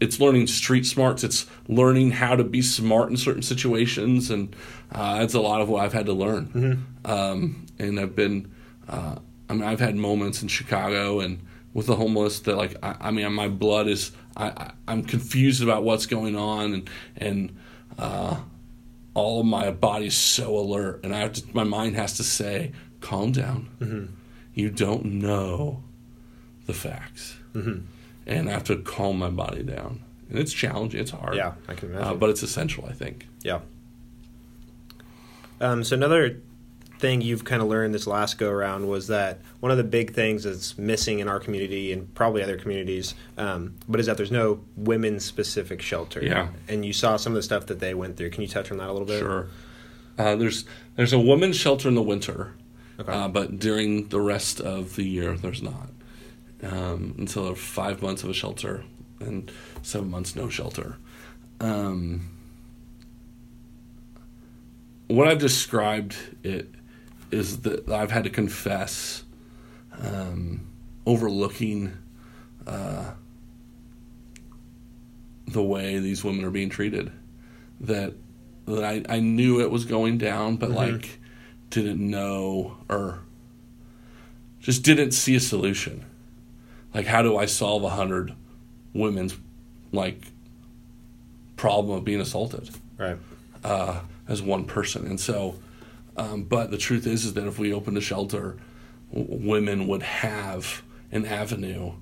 [0.00, 1.22] it's learning street smarts.
[1.22, 4.56] It's learning how to be smart in certain situations, and
[4.92, 6.86] uh, that's a lot of what I've had to learn.
[7.04, 8.50] Um, and I've been,
[8.88, 9.16] uh,
[9.50, 11.38] I mean, I've had moments in Chicago and
[11.74, 15.62] with the homeless that like I, I mean, my blood is I, I I'm confused
[15.62, 17.58] about what's going on, and and
[17.98, 18.40] uh,
[19.12, 22.72] all of my body's so alert, and I have to, my mind has to say,
[23.00, 24.16] calm down.
[24.54, 25.82] You don't know
[26.66, 27.88] the facts, and
[28.26, 30.02] I have to calm my body down.
[30.28, 31.00] And it's challenging.
[31.00, 31.34] It's hard.
[31.34, 32.08] Yeah, I can imagine.
[32.08, 33.26] Uh, but it's essential, I think.
[33.42, 33.60] Yeah.
[35.60, 36.40] Um, so another
[37.00, 40.14] thing you've kind of learned this last go around was that one of the big
[40.14, 44.30] things that's missing in our community and probably other communities, um, but is that there's
[44.30, 46.22] no women specific shelter.
[46.22, 46.48] Yeah.
[46.68, 48.30] And you saw some of the stuff that they went through.
[48.30, 49.18] Can you touch on that a little bit?
[49.18, 49.48] Sure.
[50.18, 50.64] Uh, there's
[50.96, 52.54] there's a women's shelter in the winter,
[53.00, 53.12] Okay.
[53.12, 55.88] uh, but during the rest of the year, there's not.
[56.62, 58.84] Um, until five months of a shelter
[59.20, 59.50] and
[59.82, 60.96] seven months no shelter.
[61.60, 62.28] Um,
[65.08, 66.68] what I've described it
[67.30, 69.24] is that I've had to confess
[69.98, 70.66] um,
[71.06, 71.96] overlooking
[72.66, 73.12] uh,
[75.48, 77.10] the way these women are being treated.
[77.80, 78.14] That
[78.66, 81.19] that I, I knew it was going down, but like
[81.70, 83.20] didn't know or
[84.60, 86.04] just didn't see a solution.
[86.92, 88.34] Like how do I solve a hundred
[88.92, 89.36] women's
[89.92, 90.22] like
[91.56, 92.70] problem of being assaulted?
[92.98, 93.16] Right.
[93.64, 95.06] uh, as one person.
[95.06, 95.56] And so,
[96.16, 98.56] um, but the truth is, is that if we opened a shelter,
[99.12, 101.92] w- women would have an avenue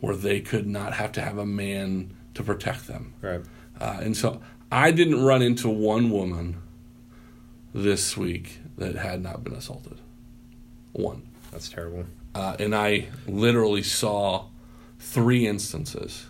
[0.00, 3.14] where they could not have to have a man to protect them.
[3.22, 3.40] Right.
[3.80, 6.60] Uh, and so, I didn't run into one woman
[7.72, 9.98] this week that had not been assaulted.
[10.92, 11.22] One.
[11.50, 12.04] That's terrible.
[12.34, 14.46] Uh, and I literally saw
[14.98, 16.26] three instances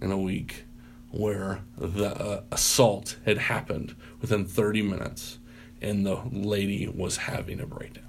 [0.00, 0.64] in a week
[1.10, 5.38] where the uh, assault had happened within 30 minutes
[5.80, 8.04] and the lady was having a breakdown.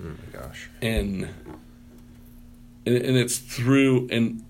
[0.00, 0.70] Oh my gosh.
[0.80, 1.28] And
[2.86, 4.44] and, and it's through and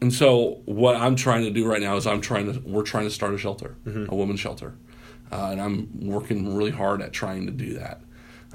[0.00, 3.04] and so what I'm trying to do right now is I'm trying to we're trying
[3.04, 3.76] to start a shelter,
[4.08, 4.74] a women's shelter,
[5.32, 8.00] uh, and I'm working really hard at trying to do that,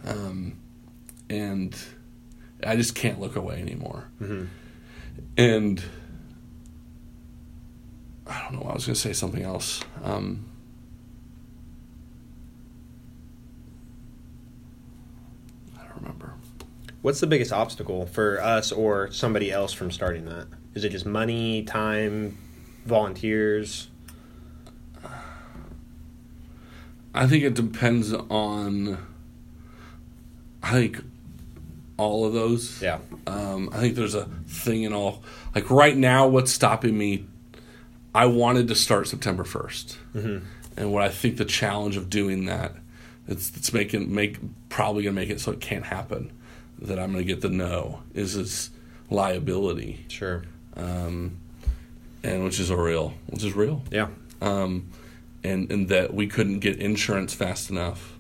[0.06, 0.58] um,
[1.30, 1.76] and
[2.66, 4.10] I just can't look away anymore.
[5.38, 5.84] And
[8.28, 8.68] I don't know.
[8.70, 9.82] I was going to say something else.
[10.04, 10.46] Um,
[15.78, 16.34] I don't remember.
[17.02, 20.48] What's the biggest obstacle for us or somebody else from starting that?
[20.74, 22.38] Is it just money, time,
[22.86, 23.90] volunteers?
[27.16, 28.98] I think it depends on.
[30.62, 31.02] I think
[31.98, 32.82] all of those.
[32.82, 33.00] Yeah.
[33.28, 35.24] Um, I think there's a thing in all.
[35.54, 37.26] Like right now, what's stopping me?
[38.14, 40.46] I wanted to start September 1st, Mm-hmm.
[40.78, 42.74] and what I think the challenge of doing that,
[43.28, 44.38] it's it's making make
[44.70, 46.32] probably gonna make it so it can't happen.
[46.80, 48.70] That I'm gonna get the no is this
[49.10, 50.44] liability, Sure.
[50.76, 51.38] um,
[52.24, 54.08] and which is a real, which is real Yeah.
[54.42, 54.88] um,
[55.46, 58.18] and and that we couldn't get insurance fast enough,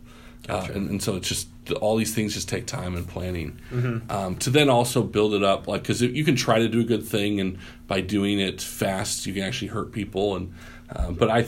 [0.47, 0.71] Gotcha.
[0.71, 1.47] uh, and, and so it's just
[1.81, 4.11] all these things just take time and planning Mm-hmm.
[4.11, 6.83] um, to then also build it up like because you can try to do a
[6.83, 7.57] good thing and
[7.87, 10.53] by doing it fast you can actually hurt people and
[10.95, 11.45] uh, but I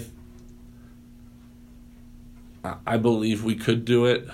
[2.64, 4.28] I- I believe we could do it,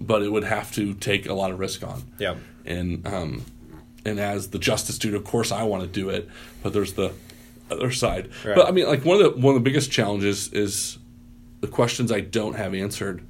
[0.00, 2.36] but it would have to take a lot of risk on Yeah.
[2.64, 3.44] and um,
[4.04, 6.28] and as the justice dude, of course, I want to do it,
[6.62, 7.12] but there's the
[7.70, 8.30] other side.
[8.44, 8.56] Right.
[8.56, 10.98] But I mean, like one of the one of the biggest challenges is
[11.60, 13.26] the questions I don't have answered.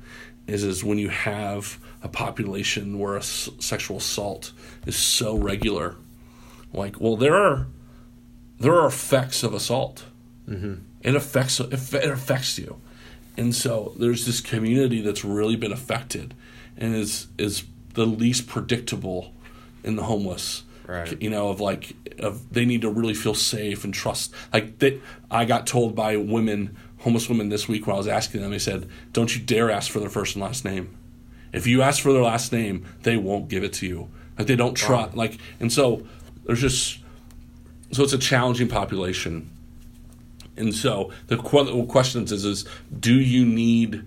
[0.47, 4.53] Is is when you have a population where a s- sexual assault
[4.87, 5.97] is so regular,
[6.73, 7.67] like well, there are
[8.59, 10.05] there are effects of assault.
[10.49, 10.75] Mm-hmm.
[11.03, 12.81] It affects it affects you,
[13.37, 16.35] and so there's this community that's really been affected,
[16.77, 17.65] and is is
[17.95, 19.33] the least predictable
[19.85, 20.63] in the homeless.
[20.89, 21.21] Right.
[21.21, 24.33] You know, of like of they need to really feel safe and trust.
[24.55, 24.99] Like that,
[25.31, 28.51] I got told by women, homeless women this week when I was asking them.
[28.51, 30.97] They said, "Don't you dare ask for their first and last name.
[31.53, 34.09] If you ask for their last name, they won't give it to you.
[34.39, 35.15] Like they don't trust.
[35.15, 36.07] Like, and so
[36.45, 37.01] there's just
[37.93, 39.51] so it's a challenging population.
[40.57, 42.65] And so the qu- questions is is
[42.99, 44.07] do you need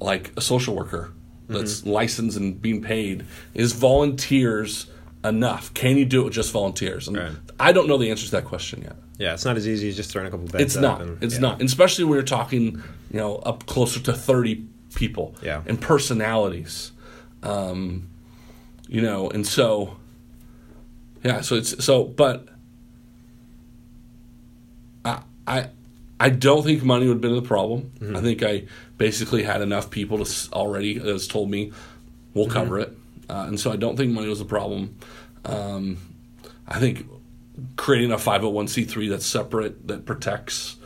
[0.00, 1.12] like a social worker
[1.48, 1.90] that's mm-hmm.
[1.90, 3.26] licensed and being paid?
[3.54, 4.86] Is volunteers
[5.24, 5.72] enough?
[5.74, 7.08] Can you do it with just volunteers?
[7.08, 7.30] And Right.
[7.60, 8.96] I don't know the answer to that question yet.
[9.18, 9.34] Yeah.
[9.34, 11.00] It's not as easy as just throwing a couple beds It's up not.
[11.02, 11.40] and- it's yeah.
[11.40, 11.60] not.
[11.60, 15.62] And especially when you're talking, you know, up closer to 30 people Yeah.
[15.66, 16.92] and personalities.
[17.42, 18.08] Um,
[18.88, 19.96] you know, and so
[21.24, 22.48] yeah, so it's so but
[25.04, 25.68] I I
[26.20, 27.90] I don't think money would have been the problem.
[28.00, 28.16] Mm-hmm.
[28.16, 28.64] I think I
[28.98, 31.72] basically had enough people to already that's told me
[32.34, 32.52] we'll Mm-hmm.
[32.52, 32.96] cover it,
[33.32, 34.96] uh, and so I don't think money was a problem.
[35.44, 35.96] Um,
[36.68, 37.06] I think
[37.76, 40.76] creating a five hundred one c three that's separate that protects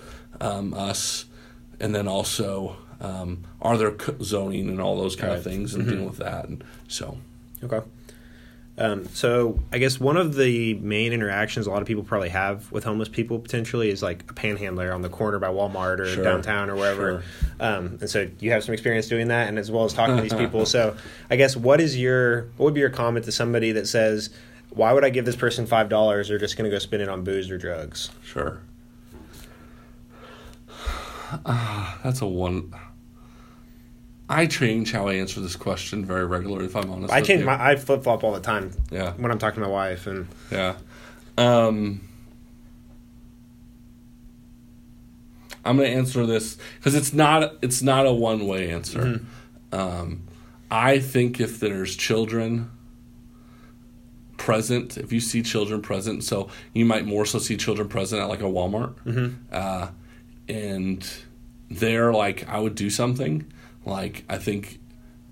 [0.41, 1.25] um, us,
[1.81, 6.07] and then also um, are there zoning and all those kind of things and dealing
[6.07, 7.19] with that, and so
[7.65, 7.81] Okay.
[8.79, 12.71] Um, so I guess one of the main interactions a lot of people probably have
[12.71, 16.23] with homeless people potentially is like a panhandler on the corner by Walmart or Sure.
[16.23, 17.23] downtown or wherever.
[17.59, 20.23] Um, and so you have some experience doing that, and as well as talking to
[20.23, 20.67] these people.
[20.67, 20.95] So
[21.31, 24.29] I guess what is your what would be your comment to somebody that says,
[24.69, 26.29] "Why would I give this person five dollars?
[26.29, 28.61] They're just going to go spend it on booze or drugs." Sure.
[31.47, 32.73] Ah, that's a one.
[34.29, 36.67] I change how I answer this question very regularly.
[36.67, 37.47] If I'm honest, I change you.
[37.47, 40.27] my I flip flop all the time Yeah, when I'm talking to my wife, and
[40.51, 40.75] yeah.
[41.39, 42.01] Um,
[45.65, 49.21] I'm going to answer this because it's not it's not a one way answer.
[49.73, 50.23] Um,
[50.71, 52.71] I think if there's children
[54.37, 58.29] present, if you see children present, so you might more so see children present at
[58.29, 59.89] like a Walmart, uh,
[60.49, 61.09] and
[61.71, 63.53] they're like, I would do something.
[63.87, 64.79] Like I think,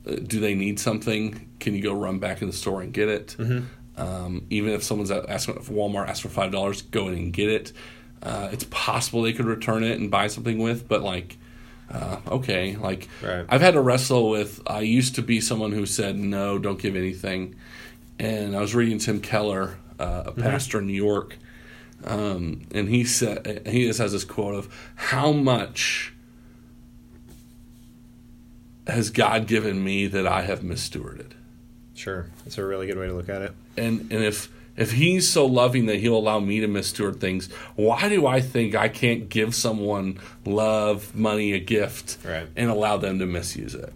[0.09, 1.51] uh, do they need something?
[1.61, 3.37] Can you go run back in the store and get it?
[3.97, 7.33] Um, even if someone's at- asking if Walmart asks for five dollars, go in and
[7.33, 7.73] get it.
[8.23, 11.37] Uh, it's possible they could return it and buy something with, but like,
[11.93, 13.45] uh, okay, like Right.
[13.49, 14.61] I've had to wrestle with.
[14.67, 17.57] I used to be someone who said no, don't give anything,
[18.19, 21.37] and I was reading Tim Keller, uh, a pastor in New York,
[22.05, 26.14] um, and he said he just has this quote of how much
[28.87, 31.33] has God given me that I have misstewarded
[31.97, 33.53] sure, that's a really good way to look at it.
[33.77, 38.09] and and if if he's so loving that he'll allow me to missteward things, why
[38.09, 42.49] do I think I can't give someone love, money, a gift, Right.
[42.57, 43.93] and allow them to misuse it?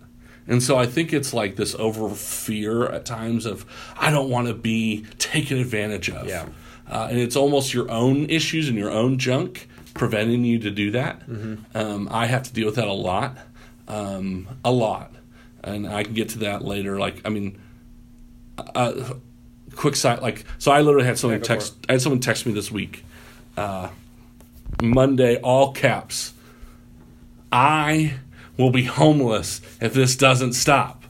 [0.46, 3.66] And so I think it's like this over fear at times of
[3.98, 6.28] I don't want to be taken advantage of.
[6.28, 6.46] Yeah.
[6.88, 10.92] Uh, and it's almost your own issues and your own junk preventing you to do
[10.92, 11.28] that.
[11.28, 11.76] Mm-hmm.
[11.76, 13.36] Um, I have to deal with that a lot,
[13.88, 15.12] um, a lot,
[15.64, 16.98] and I can get to that later.
[16.98, 17.60] Like, I mean,
[18.56, 19.14] uh,
[19.74, 21.74] quick side, like, so I literally had someone text.
[21.88, 23.04] I had someone text me this week,
[23.56, 23.88] uh,
[24.82, 26.34] Monday, all caps.
[27.50, 28.14] I
[28.56, 31.04] will be homeless if this doesn't stop.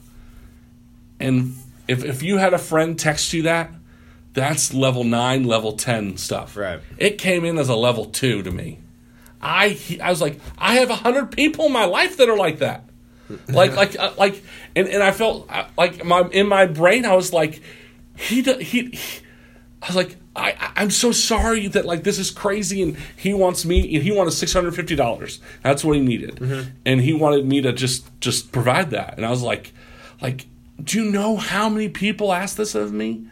[1.19, 1.55] And
[1.87, 3.71] if if you had a friend text you that,
[4.33, 6.55] that's level nine, level ten stuff.
[6.55, 6.79] Right.
[6.97, 8.79] It came in as a level two to me.
[9.41, 12.59] I I was like, I have a hundred people in my life that are like
[12.59, 12.83] that.
[13.47, 14.43] like like uh, like
[14.75, 17.61] and, and I felt uh, like my in my brain I was like
[18.15, 18.97] he, he, he
[19.81, 23.65] I was like, I, I'm so sorry that like this is crazy, and he wants
[23.65, 23.95] me.
[23.95, 25.39] and He wanted six hundred fifty dollars.
[25.63, 26.39] That's what he needed,
[26.85, 29.15] and he wanted me to just just provide that.
[29.17, 29.73] And I was like,
[30.21, 30.47] like,
[30.83, 33.27] do you know how many people ask this of me?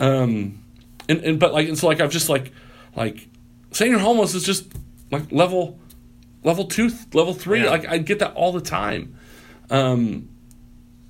[0.00, 0.62] Um,
[1.08, 2.52] and, and but like, and so like I've just like,
[2.96, 3.28] like,
[3.70, 4.66] saying you're homeless is just
[5.18, 5.78] like level,
[6.42, 7.62] level two, level three.
[7.64, 7.70] Yeah.
[7.70, 9.16] Like I get that all the time.
[9.70, 10.28] Um,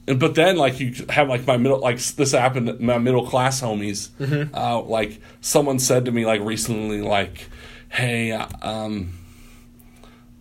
[0.06, 4.10] but then like you have like my middle like this happened my middle class homies
[4.54, 7.48] uh, like someone said to me like recently like
[7.88, 9.12] hey um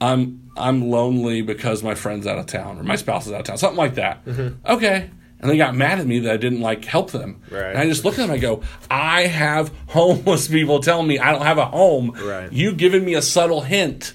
[0.01, 3.45] i'm i'm lonely because my friend's out of town or my spouse is out of
[3.45, 4.21] town something like that
[4.65, 5.09] okay
[5.43, 7.69] and they got mad at me that i didn't like help them Right.
[7.69, 11.31] and i just look at them i go i have homeless people telling me i
[11.31, 12.51] don't have a home Right.
[12.51, 14.13] you've given me a subtle hint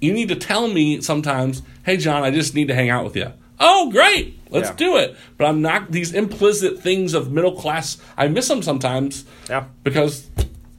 [0.00, 3.14] you need to tell me sometimes, hey, John, I just need to hang out with
[3.14, 3.30] you.
[3.60, 4.36] Oh, great.
[4.50, 4.74] Let's Yeah.
[4.74, 5.14] do it.
[5.38, 7.98] But I'm not these implicit things of middle class.
[8.18, 9.66] I miss them sometimes Yeah.
[9.84, 10.28] because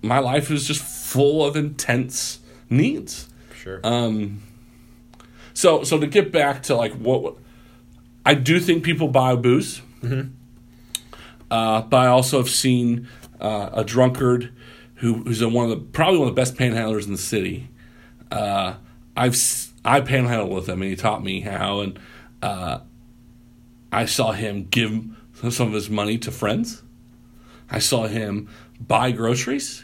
[0.01, 2.39] my life is just full of intense
[2.69, 3.29] needs.
[3.57, 3.79] Sure.
[3.81, 4.41] Um,
[5.53, 7.35] so, so to get back to like what
[8.25, 9.81] I do think people buy booze,
[11.51, 13.07] uh, but I also have seen
[13.39, 14.53] uh, a drunkard
[14.95, 17.69] who, who's a, one of the probably one of the best panhandlers in the city.
[18.31, 18.75] Uh,
[19.15, 19.35] I've
[19.85, 21.99] I panhandled with him, and he taught me how, and
[22.41, 22.79] uh,
[23.91, 25.03] I saw him give
[25.51, 26.81] some of his money to friends.
[27.69, 28.49] I saw him
[28.79, 29.83] buy groceries,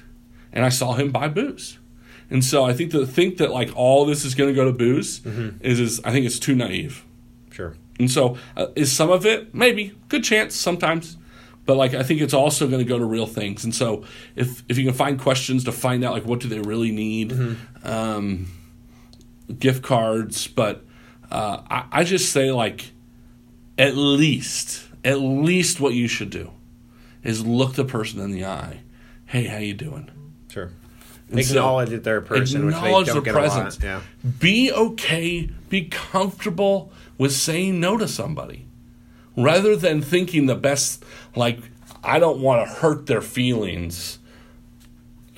[0.54, 1.78] and I saw him buy booze.
[2.32, 4.72] And so I think to think that like all this is going to go to
[4.72, 5.22] booze
[5.62, 7.04] is is I think it's too naive.
[7.52, 7.76] sure.
[8.00, 11.18] And so, uh, is some of it maybe good chance sometimes,
[11.66, 13.64] but like I think it's also going to go to real things.
[13.66, 16.60] And so, if if you can find questions to find out like what do they
[16.62, 17.34] really need,
[17.84, 18.48] um,
[19.60, 20.86] gift cards, but
[21.30, 22.92] uh, I, I just say like
[23.78, 26.52] at least at least what you should do
[27.24, 28.82] is look the person in the eye.
[29.26, 30.10] Hey, how you doing?
[30.50, 30.72] Sure.
[31.32, 33.80] Acknowledge that they're a person, which they acknowledge don't the get presence.
[33.82, 34.02] Yeah.
[34.40, 38.66] Be okay, be comfortable with saying no to somebody
[39.38, 41.04] rather than thinking the best,
[41.36, 41.60] like,
[42.04, 44.20] I don't want to hurt their feelings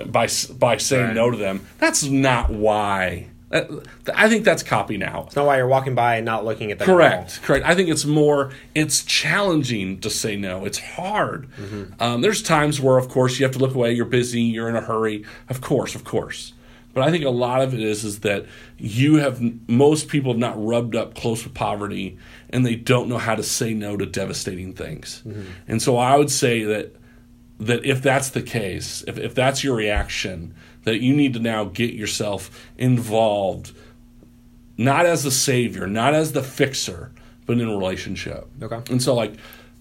[0.05, 0.27] by,
[0.57, 1.15] by saying Right.
[1.15, 1.61] no to them.
[1.79, 3.27] That's not why.
[3.51, 3.69] That-
[4.15, 5.25] I think that's copy now.
[5.27, 6.89] It's not why you're walking by and not looking at them.
[6.89, 7.65] at Correct, correct.
[7.65, 8.51] I think it's more.
[8.73, 10.65] It's challenging to say no.
[10.65, 11.49] It's hard.
[11.59, 12.01] Mm-hmm.
[12.01, 13.93] Um, there's times where, of course, you have to look away.
[13.93, 14.41] You're busy.
[14.41, 15.25] You're in a hurry.
[15.49, 16.53] Of course, of course.
[16.93, 18.45] But I think a lot of it is is that
[18.77, 22.17] you have most people have not rubbed up close with poverty,
[22.49, 25.23] and they don't know how to say no to devastating things.
[25.25, 25.41] Mm-hmm.
[25.67, 26.95] And so I would say that
[27.59, 30.53] that if that's the case, if, if that's your reaction,
[30.83, 33.75] that you need to now get yourself involved,
[34.77, 37.11] not as the savior, not as the fixer,
[37.45, 38.47] but in a relationship.
[38.61, 38.81] Okay.
[38.91, 39.35] And so, like,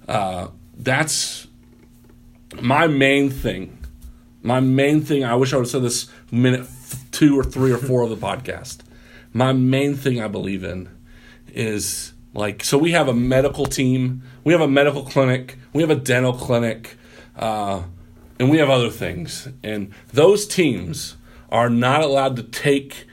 [0.09, 1.47] uh, that's
[2.61, 3.79] my main thing.
[4.43, 7.73] My main thing, I wish I would have said this minute f- two or three
[7.73, 8.79] or four of the podcast.
[9.33, 10.89] My main thing I believe in
[11.53, 15.91] is like, so we have a medical team, we have a medical clinic, we have
[15.91, 16.97] a dental clinic,
[17.37, 17.83] uh,
[18.41, 19.49] and we have other things.
[19.63, 21.17] And those teams
[21.51, 23.07] are not allowed to take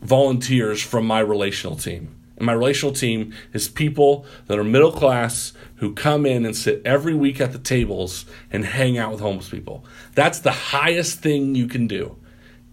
[0.00, 2.14] volunteers from my relational team.
[2.36, 6.82] And my relational team is people that are middle class who come in and sit
[6.84, 9.84] every week at the tables and hang out with homeless people.
[10.14, 12.16] That's the highest thing you can do.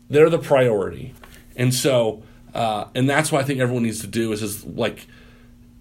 [0.07, 1.15] They're the priority.
[1.55, 2.21] And so,
[2.53, 5.07] uh, and that's what I think everyone needs to do is, is like,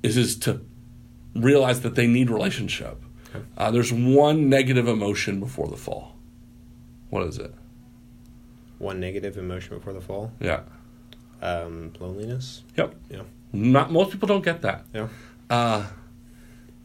[0.02, 0.64] is, is to
[1.34, 3.02] realize that they need relationship.
[3.56, 6.14] Uh, there's one negative emotion before the fall.
[7.10, 7.54] What is it?
[8.78, 10.32] One negative emotion before the fall.
[10.40, 10.60] Yeah.
[11.42, 12.62] Um, loneliness.
[12.76, 12.94] Yep.
[13.10, 13.22] Yeah.
[13.52, 14.84] Not most people don't get that.
[14.92, 15.08] Yeah.
[15.48, 15.86] Uh,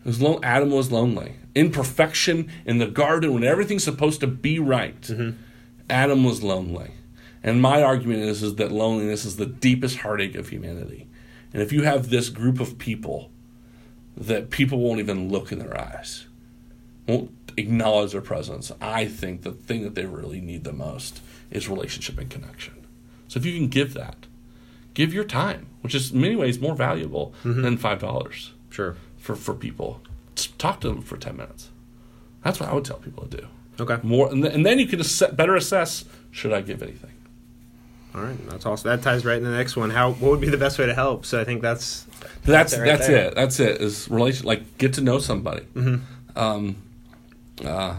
[0.03, 1.35] was lon- Adam was lonely.
[1.55, 5.09] Imperfection in the garden when everything's supposed to be right.
[5.89, 6.91] Adam was lonely.
[7.43, 11.07] And my argument is, is that loneliness is the deepest heartache of humanity.
[11.53, 13.31] And if you have this group of people
[14.15, 16.27] that people won't even look in their eyes,
[17.11, 21.67] won't acknowledge their presence, I think the thing that they really need the most is
[21.67, 22.73] relationship and connection.
[23.27, 24.25] So if you can give that,
[24.93, 28.95] give your time, which is in many ways more valuable than five dollars Sure.
[29.17, 30.01] for for people.
[30.35, 31.69] Just talk to them for ten minutes.
[32.43, 33.47] That's what I would tell people to do.
[33.79, 33.97] Okay.
[34.03, 37.11] More, and, th- and then you can asse- better assess should I give anything.
[38.15, 38.37] All right.
[38.49, 38.89] That's awesome.
[38.89, 39.89] That ties right in the next one.
[39.89, 40.11] How?
[40.11, 41.25] What would be the best way to help?
[41.25, 42.05] So I think that's
[42.43, 43.35] That's it right that's it.
[43.35, 43.81] That's it.
[43.81, 45.63] Is relation like get to know somebody.
[45.63, 45.95] Hmm.
[46.35, 46.75] Um,
[47.65, 47.97] uh,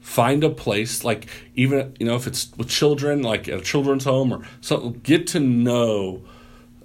[0.00, 4.04] find a place like even you know if it's with children like at a children's
[4.04, 5.00] home or something.
[5.02, 6.22] Get to know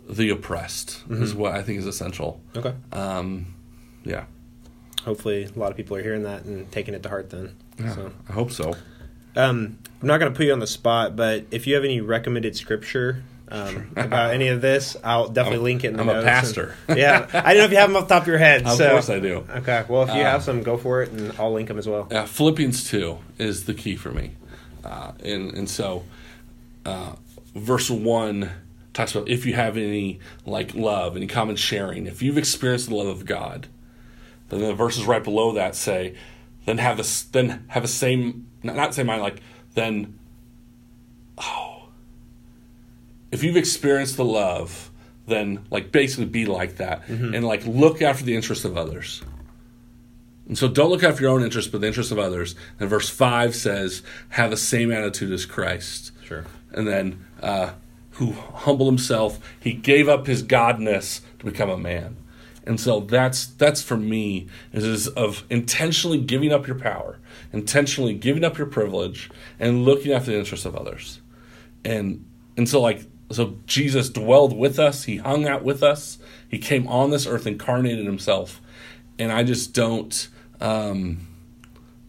[0.09, 2.41] the oppressed is what I think is essential.
[2.57, 2.73] okay.
[2.91, 3.55] Um,
[4.03, 4.25] yeah.
[5.05, 7.29] hopefully a lot of people are hearing that and taking it to heart.
[7.29, 8.75] Then, Yeah, so I hope so.
[9.37, 12.01] um, I'm not going to put you on the spot, but if you have any
[12.01, 13.23] recommended scripture.
[13.53, 16.75] Um, about any of this, I'll definitely I'm- link it in the I'm a pastor.
[16.87, 18.63] And- yeah, I don't know if you have them off the top of your head.
[18.65, 18.89] Of so.
[18.89, 19.45] course I do.
[19.57, 21.87] Okay, well, if you Uh, have some, go for it, and I'll link them as
[21.87, 22.07] well.
[22.09, 24.31] Yeah, Philippians 2 is the key for me.
[24.83, 26.03] Uh, and, and so,
[26.85, 27.13] uh,
[27.55, 28.49] verse 1
[28.93, 32.95] talks about if you have any like love, any common sharing, if you've experienced the
[32.95, 33.67] love of God,
[34.49, 36.15] then the verses right below that say,
[36.65, 39.41] then have this, then have a same, not, not same mind, like,
[39.75, 40.17] then,
[41.37, 41.72] oh,
[43.33, 44.91] if you've experienced the love,
[45.25, 49.23] then like basically be like that and like look after the interests of others.
[50.47, 52.53] And so don't look after your own interests, but the interests of others.
[52.79, 56.11] And verse 5 says, have the same attitude as Christ.
[56.23, 56.45] Sure.
[56.73, 57.71] And then, uh,
[58.11, 62.17] who humbled himself, he gave up his godness to become a man.
[62.65, 67.19] And so that's that's for me is, is of intentionally giving up your power,
[67.51, 71.19] intentionally giving up your privilege, and looking after the interests of others.
[71.83, 72.25] And
[72.55, 76.17] and so like so Jesus dwelled with us, he hung out with us,
[76.47, 78.61] he came on this earth, incarnated himself.
[79.19, 80.27] And I just don't
[80.61, 81.27] um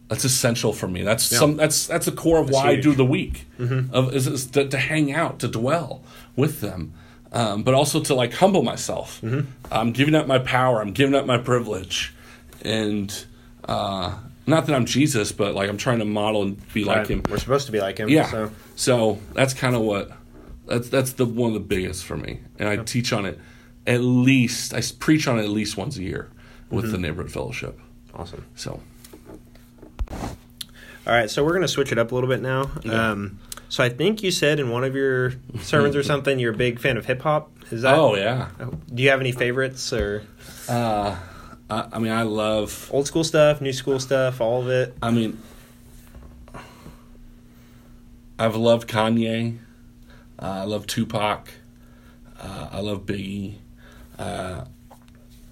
[0.08, 1.02] that's essential for me.
[1.02, 1.56] That's some.
[1.56, 3.46] That's that's the core of why I do the week.
[3.58, 6.02] Of is, is to, to hang out, to dwell
[6.36, 6.92] with them,
[7.32, 9.22] um, but also to like humble myself.
[9.72, 10.80] I'm giving up my power.
[10.82, 12.14] I'm giving up my privilege,
[12.62, 13.24] and
[13.66, 17.08] uh, not that I'm Jesus, but like I'm trying to model and be like Right,
[17.08, 17.22] him.
[17.30, 18.08] We're supposed to be like him.
[18.10, 18.30] Yeah.
[18.30, 20.12] So So that's kind of what
[20.66, 23.38] that's that's the one of the biggest for me, and I teach on it
[23.86, 26.30] at least I preach on it at least once a year
[26.70, 27.78] with the neighborhood fellowship.
[28.14, 28.44] awesome.
[28.56, 28.80] So
[30.10, 32.70] All right, so we're going to switch it up a little bit now.
[32.82, 33.10] Yeah.
[33.10, 33.38] Um,
[33.68, 36.80] so I think you said in one of your sermons or something you're a big
[36.80, 37.50] fan of hip hop.
[37.70, 37.94] Is that?
[37.94, 38.48] oh yeah,
[38.92, 40.22] Do you have any favorites or
[40.68, 41.16] uh,
[41.70, 44.96] I, I mean I love old school stuff, new school stuff, all of it?
[45.02, 45.40] I mean,
[48.38, 49.58] I've loved Kanye.
[50.38, 51.48] Uh, I love Tupac.
[52.40, 53.54] Uh, I love Biggie.
[54.18, 54.64] Uh,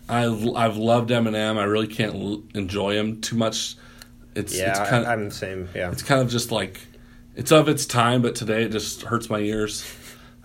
[0.08, 1.58] I've I've loved Eminem.
[1.58, 3.76] I really can't l- enjoy him too much.
[4.34, 5.68] It's Yeah, it's kind of I'm the same.
[5.74, 5.90] Yeah.
[5.92, 6.80] it's kind of just like
[7.36, 9.84] it's of its time, but today it just hurts my ears.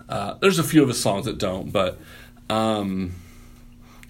[0.08, 1.98] Uh, there's a few of his songs that don't, but
[2.48, 3.14] um,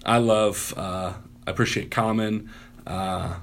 [0.05, 0.73] I love.
[0.77, 1.13] Uh,
[1.45, 2.49] I appreciate Common.
[2.87, 3.33] Uh,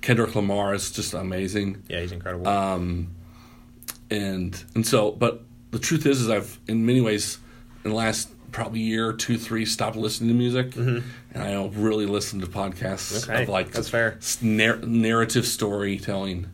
[0.00, 2.46] Kendrick Lamar is just amazing, Yeah, he's incredible.
[2.46, 3.08] um,
[4.10, 5.10] and and so.
[5.12, 5.42] But
[5.74, 7.38] the truth is, is I've in many ways
[7.84, 11.02] in the last probably year, two, three, stopped listening to music, and
[11.34, 14.18] I don't really listen to podcasts Okay, of like that's fair.
[14.40, 16.46] nar- narrative storytelling.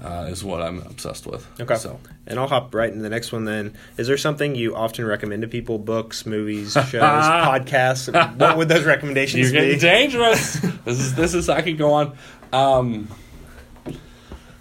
[0.00, 1.44] Uh, is what I'm obsessed with.
[1.60, 1.74] Okay.
[1.74, 1.98] So
[2.28, 3.74] And I'll hop right into the next one then.
[3.96, 5.76] Is there something you often recommend to people?
[5.76, 8.36] Books, movies, shows, podcasts?
[8.38, 9.80] What would those recommendations You're getting be?
[9.80, 10.52] dangerous.
[10.84, 12.16] this is this is I could go on.
[12.52, 13.08] Um,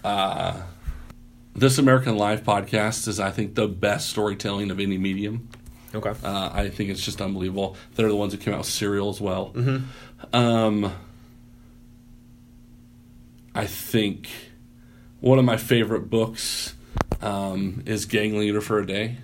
[0.04, 0.60] uh,
[1.58, 5.50] this American Life podcast is I think the best storytelling of any medium.
[5.96, 6.14] Okay.
[6.24, 7.76] Uh, I think it's just unbelievable.
[7.96, 9.48] They're the ones that came out with Serial as well.
[9.48, 9.78] Hmm.
[10.34, 10.94] Um,
[13.56, 14.30] I think
[15.20, 16.76] one of my favorite books
[17.22, 19.18] um, is Gang Leader for a Day.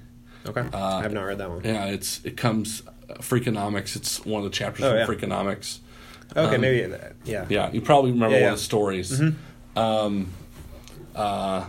[0.46, 0.62] Okay.
[0.74, 1.62] uh, I have not read that one.
[1.64, 3.96] Yeah, it's it comes uh, Freakonomics.
[3.96, 5.06] It's one of the chapters Oh, from yeah.
[5.06, 5.80] Freakonomics.
[6.36, 6.94] Okay, um, maybe.
[7.26, 7.46] Yeah.
[7.48, 9.20] Yeah, you probably remember Yeah, one of the stories.
[9.20, 9.30] Hmm.
[9.78, 10.28] Um,
[11.16, 11.66] uh,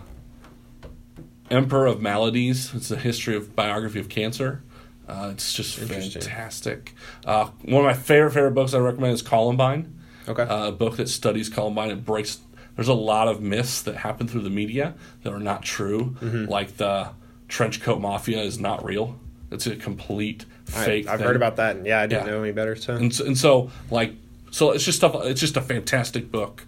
[1.50, 2.74] Emperor of Maladies.
[2.74, 4.62] It's a history of biography of cancer.
[5.08, 6.94] Uh, it's just fantastic.
[7.26, 9.98] Uh, one of my favorite favorite books I recommend is Columbine.
[10.26, 10.42] Okay.
[10.42, 11.90] Uh, a book that studies Columbine.
[11.90, 12.38] It breaks.
[12.76, 16.16] There's a lot of myths that happen through the media that are not true.
[16.20, 16.46] Mm-hmm.
[16.50, 17.10] Like the
[17.48, 19.18] trench coat mafia is not real.
[19.50, 21.06] It's a complete I, fake.
[21.08, 21.26] I've thing.
[21.26, 22.32] heard about that, and yeah, I didn't Yeah.
[22.32, 22.74] know any better.
[22.74, 24.14] So and so, and so like
[24.50, 26.64] so it's just stuff it's just a fantastic book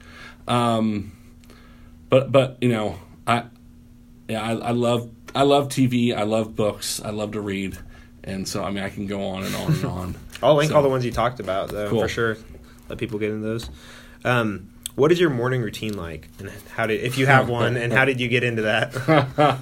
[0.49, 1.13] um
[2.11, 2.99] but but you know
[3.29, 3.45] i
[4.29, 7.79] yeah I, I love i love tv i love books i love to read
[8.25, 10.77] and so i mean i can go on and on and on I'll link So-
[10.77, 12.03] all the ones you talked about, though, Cool.
[12.03, 12.37] for sure.
[12.91, 13.71] Let people get into those.
[14.23, 17.91] Um, what is your morning routine like, and how did, if you have one, and
[17.93, 18.95] how did you get into that?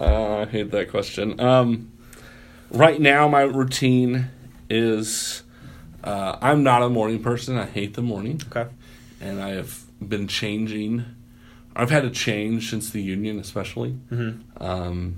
[0.00, 1.90] uh, i hate that question um
[2.70, 4.28] right now my routine
[4.70, 5.42] is
[6.04, 8.70] uh, i'm not a morning person i hate the morning okay.
[9.20, 11.04] and I have been changing.
[11.78, 13.92] I've had to change since the union, especially.
[14.10, 14.62] Mm-hmm.
[14.62, 15.16] Um,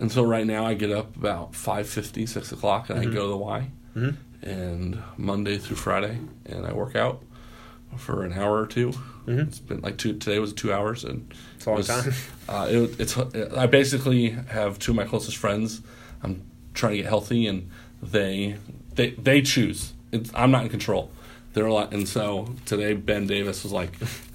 [0.00, 3.28] and so right now I get up about 5.50, 6 o'clock, and I go to
[3.28, 3.70] the Y.
[3.96, 4.16] Mhm.
[4.42, 7.22] And Monday through Friday, and I work out
[7.96, 8.92] for an hour or 2
[9.26, 9.46] Mhm.
[9.48, 10.14] It's been like two.
[10.14, 12.12] Today was two hours, and It's a long was- time.
[12.48, 13.14] Uh, it, it's.
[13.18, 15.82] I basically have two of my closest friends.
[16.22, 16.40] I'm
[16.72, 17.68] trying to get healthy, and
[18.02, 18.56] they
[18.94, 19.92] they they choose.
[20.12, 21.10] It's, I'm not in control.
[21.52, 23.90] they're like, and so today Ben Davis was like,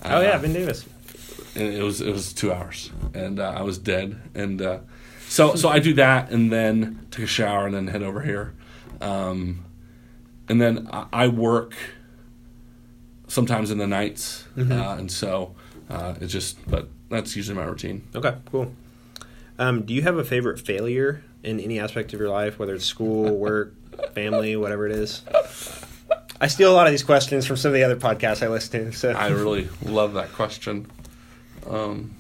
[0.05, 0.85] Oh yeah, uh, Ben Davis.
[1.55, 4.79] And it was it was two hours, and uh, I was dead, and uh,
[5.27, 8.53] so so I do that, and then take a shower, and then head over here,
[9.01, 9.65] um,
[10.49, 11.75] and then I, I work
[13.27, 14.71] sometimes in the nights, Mm-hmm.
[14.71, 15.55] uh, and so
[15.89, 18.07] uh, it's just, but that's usually my routine.
[18.15, 18.71] Okay, cool.
[19.57, 22.85] Um, do you have a favorite failure in any aspect of your life, whether it's
[22.85, 23.73] school, work,
[24.13, 25.23] family, whatever it is?
[26.41, 28.91] I steal a lot of these questions from some of the other podcasts I listen
[28.91, 28.97] to.
[28.97, 30.91] So I really love that question.
[31.69, 32.15] Um,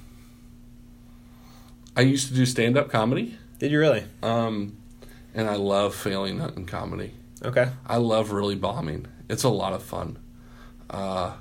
[1.95, 4.03] I used to do stand up comedy, did you really?
[4.21, 4.77] um,
[5.35, 7.11] and I love failing in comedy.
[7.43, 7.69] Okay.
[7.87, 9.07] I love really bombing.
[9.29, 10.19] It's a lot of fun.
[10.89, 11.33] Uh,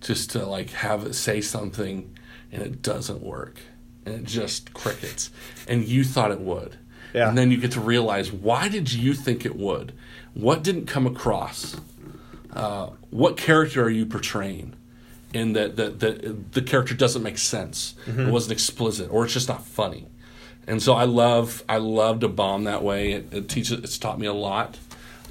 [0.00, 2.16] just to like have it say something
[2.52, 3.58] and it doesn't work
[4.06, 5.30] and it just crickets
[5.66, 6.78] and you thought it would.
[7.12, 7.28] Yeah.
[7.28, 9.92] And then you get to realize why did you think it would?
[10.34, 11.76] What didn't come across?
[12.52, 14.74] Uh, what character are you portraying?
[15.34, 17.94] And that the, the, the character doesn't make sense.
[18.06, 20.06] It wasn't explicit or it's just not funny.
[20.66, 23.12] And so I love I love to bomb that way.
[23.12, 24.78] It, it teaches it's taught me a lot.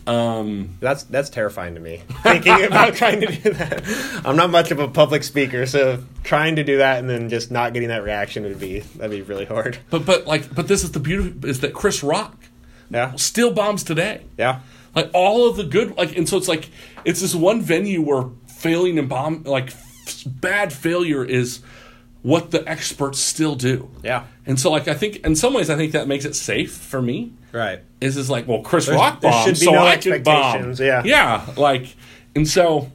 [0.05, 2.01] Um, That's that's terrifying to me.
[2.23, 4.21] Thinking about trying to do that.
[4.25, 7.51] I'm not much of a public speaker, so trying to do that and then just
[7.51, 9.79] not getting that reaction would be that'd be really hard.
[9.89, 12.35] but but like but this is the beauty is that Chris Rock
[12.89, 13.15] Yeah.
[13.15, 14.25] still bombs today.
[14.37, 14.61] Yeah.
[14.95, 16.69] Like all of the good like and so it's like
[17.03, 19.71] it's this one venue where failing and bomb like
[20.25, 21.61] bad failure is
[22.23, 23.89] what the experts still do.
[24.03, 24.25] Yeah.
[24.45, 27.01] And so like I think in some ways I think that makes it safe for
[27.01, 27.33] me.
[27.51, 27.81] Right.
[28.01, 30.35] Is is like well Chris There's- Rock there should be so no I can bomb.
[30.55, 31.03] expectations, yeah.
[31.05, 31.95] Yeah, like
[32.35, 32.91] and so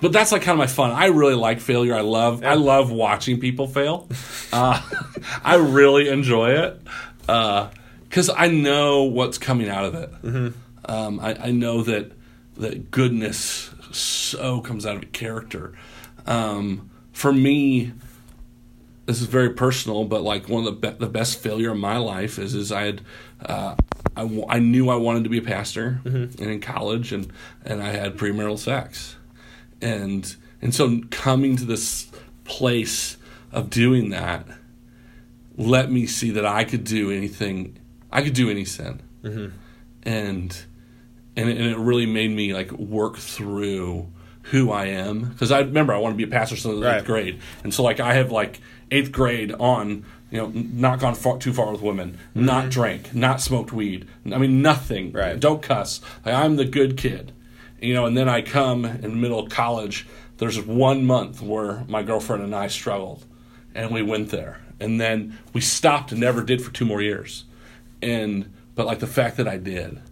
[0.00, 0.90] but that's like kind of my fun.
[0.90, 1.94] I really like failure.
[1.94, 4.08] I love I love watching people fail.
[4.52, 4.80] Uh,
[5.44, 6.80] I really enjoy it
[7.20, 10.10] because I know what's coming out of it.
[10.22, 10.48] Mm-hmm.
[10.90, 12.12] Um, I, I know that
[12.56, 15.72] that goodness so comes out of a character.
[16.26, 17.92] Um, for me,
[19.06, 21.98] this is very personal, but like one of the be- the best failure in my
[21.98, 23.00] life is is I had
[23.44, 23.74] uh,
[24.16, 27.30] I, w- I knew I wanted to be a pastor and in college and
[27.64, 29.16] and I had premarital sex.
[29.82, 32.10] And and so coming to this
[32.44, 33.16] place
[33.52, 34.46] of doing that
[35.56, 37.78] let me see that I could do anything
[38.10, 39.00] I could do any sin.
[40.02, 40.56] And
[41.36, 44.08] and it, and it really made me like work through
[44.44, 46.98] who I am because I remember I want to be a pastor since Right.
[46.98, 48.60] eighth grade, and so like I have like
[48.90, 52.44] eighth grade on, you know, not gone far, too far with women, mm-hmm.
[52.44, 54.06] not drank, not smoked weed.
[54.30, 55.12] I mean nothing.
[55.12, 55.38] Right.
[55.38, 56.00] Don't cuss.
[56.24, 57.32] Like I'm the good kid,
[57.80, 58.06] you know.
[58.06, 60.06] And then I come in middle of college.
[60.36, 63.24] There's one month where my girlfriend and I struggled,
[63.74, 67.44] and we went there, and then we stopped and never did for two more years.
[68.02, 70.02] And but like the fact that I did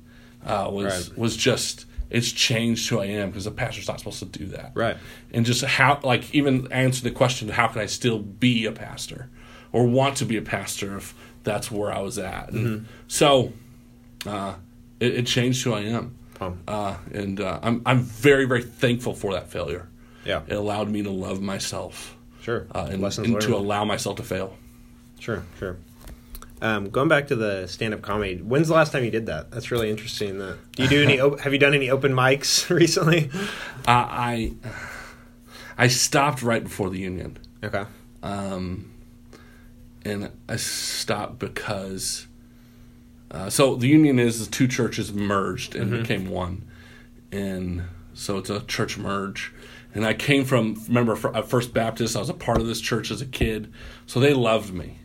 [0.47, 1.19] uh, was Right.
[1.19, 4.73] was just it's changed who I am because a pastor's not supposed to do that.
[4.75, 4.97] Right.
[5.33, 9.29] And just how like even answer the question how can I still be a pastor
[9.73, 11.15] or want to be a pastor if
[11.45, 12.51] that's where I was at.
[12.53, 12.85] Mm-hmm.
[13.09, 13.53] so
[14.27, 14.55] uh,
[15.01, 16.15] it, it changed who I am.
[16.41, 19.89] Um, Uh, and uh, I'm I'm very very thankful for that failure.
[20.25, 20.43] yeah.
[20.47, 22.67] It allowed me to love myself Sure.
[22.75, 24.57] uh, and, and to allow myself to fail.
[25.21, 25.77] Sure, sure.
[26.63, 29.51] Um, going back to the stand-up comedy, when's the last time you did that?
[29.51, 30.39] That's really interesting.
[30.39, 31.21] That do you do any?
[31.21, 33.31] op- have you done any open mics recently?
[33.87, 34.55] Uh, I
[35.77, 37.37] I stopped right before the union.
[37.65, 37.85] Okay.
[38.23, 38.93] um,
[40.05, 42.27] and I stopped because
[43.31, 46.69] uh, so the union is the two churches merged and became one,
[47.33, 47.83] and
[48.15, 49.53] so it's a church merge.
[49.95, 52.17] And I came from remember at First Baptist.
[52.17, 53.73] I was a part of this church as a kid,
[54.07, 54.99] so they loved me,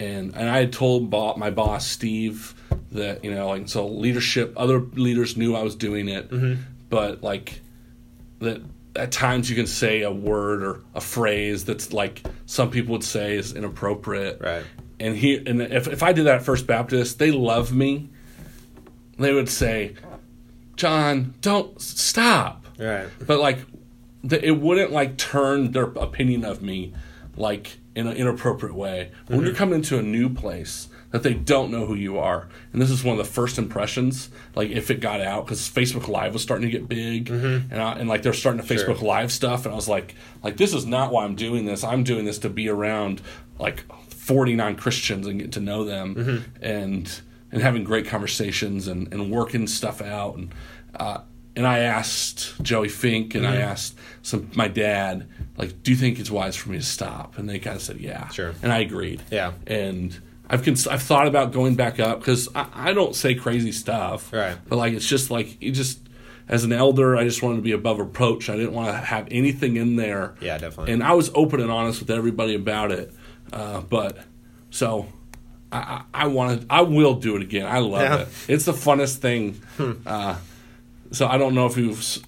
[0.00, 2.54] and and I had told bo- my boss Steve
[2.92, 6.62] that you know like so leadership other leaders knew I was doing it, mm-hmm.
[6.88, 7.60] but like
[8.40, 8.62] that
[8.96, 13.04] at times you can say a word or a phrase that's like some people would
[13.04, 14.40] say is inappropriate.
[14.40, 14.64] Right.
[15.00, 18.10] And he and if if I did that at First Baptist, they love me.
[19.18, 19.94] They would say,
[20.76, 23.08] "John, don't stop." Right.
[23.24, 23.58] But like,
[24.22, 26.94] the, it wouldn't like turn their opinion of me
[27.36, 29.10] like in an inappropriate way.
[29.26, 29.58] When you're mm-hmm.
[29.58, 33.02] coming into a new place that they don't know who you are, and this is
[33.02, 34.30] one of the first impressions.
[34.54, 37.72] Like if it got out because Facebook Live was starting to get big, mm-hmm.
[37.72, 38.86] and I, and like they're starting to Sure.
[38.86, 41.82] Facebook Live stuff, and I was like, like this is not why I'm doing this.
[41.82, 43.20] I'm doing this to be around
[43.58, 46.64] like 49 Christians and get to know them, mm-hmm.
[46.64, 47.20] and
[47.50, 50.54] and having great conversations and and working stuff out and.
[50.94, 51.20] Uh,
[51.58, 55.28] and I asked Joey Fink and I asked some my dad,
[55.58, 57.36] like, do you think it's wise for me to stop?
[57.36, 58.28] And they kind of said, yeah.
[58.28, 58.54] Sure.
[58.62, 59.20] And I agreed.
[59.30, 59.52] Yeah.
[59.66, 63.72] And I've cons- I've thought about going back up because I, I don't say crazy
[63.72, 64.32] stuff.
[64.32, 64.56] Right.
[64.68, 65.98] But like it's just like you just
[66.48, 68.48] as an elder, I just wanted to be above reproach.
[68.48, 70.34] I didn't want to have anything in there.
[70.40, 70.94] Yeah, definitely.
[70.94, 73.12] And I was open and honest with everybody about it.
[73.52, 74.16] Uh, but
[74.70, 75.06] so
[75.70, 75.76] I,
[76.14, 77.66] I, I wanted, I will do it again.
[77.66, 78.20] I love Yeah.
[78.20, 78.28] it.
[78.48, 79.60] It's the funnest thing.
[80.06, 80.36] Uh,
[81.12, 82.18] so I don't know if you've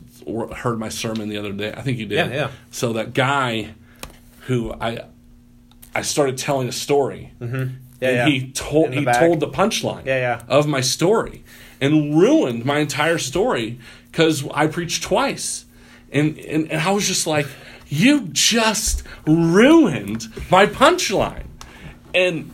[0.57, 1.73] heard my sermon the other day.
[1.77, 2.31] I think you did.
[2.31, 2.51] Yeah, yeah.
[2.71, 3.75] So that guy
[4.47, 5.05] who I
[5.95, 7.75] I started telling a story, mm-hmm.
[8.01, 8.27] Yeah, and yeah.
[8.27, 9.19] he told the he back.
[9.19, 10.43] told the punchline Yeah, yeah.
[10.49, 11.45] of my story
[11.81, 13.79] and ruined my entire story
[14.11, 15.65] because I preached twice,
[16.13, 17.47] and, and and I was just like,
[17.89, 21.47] you just ruined my punchline,
[22.15, 22.51] and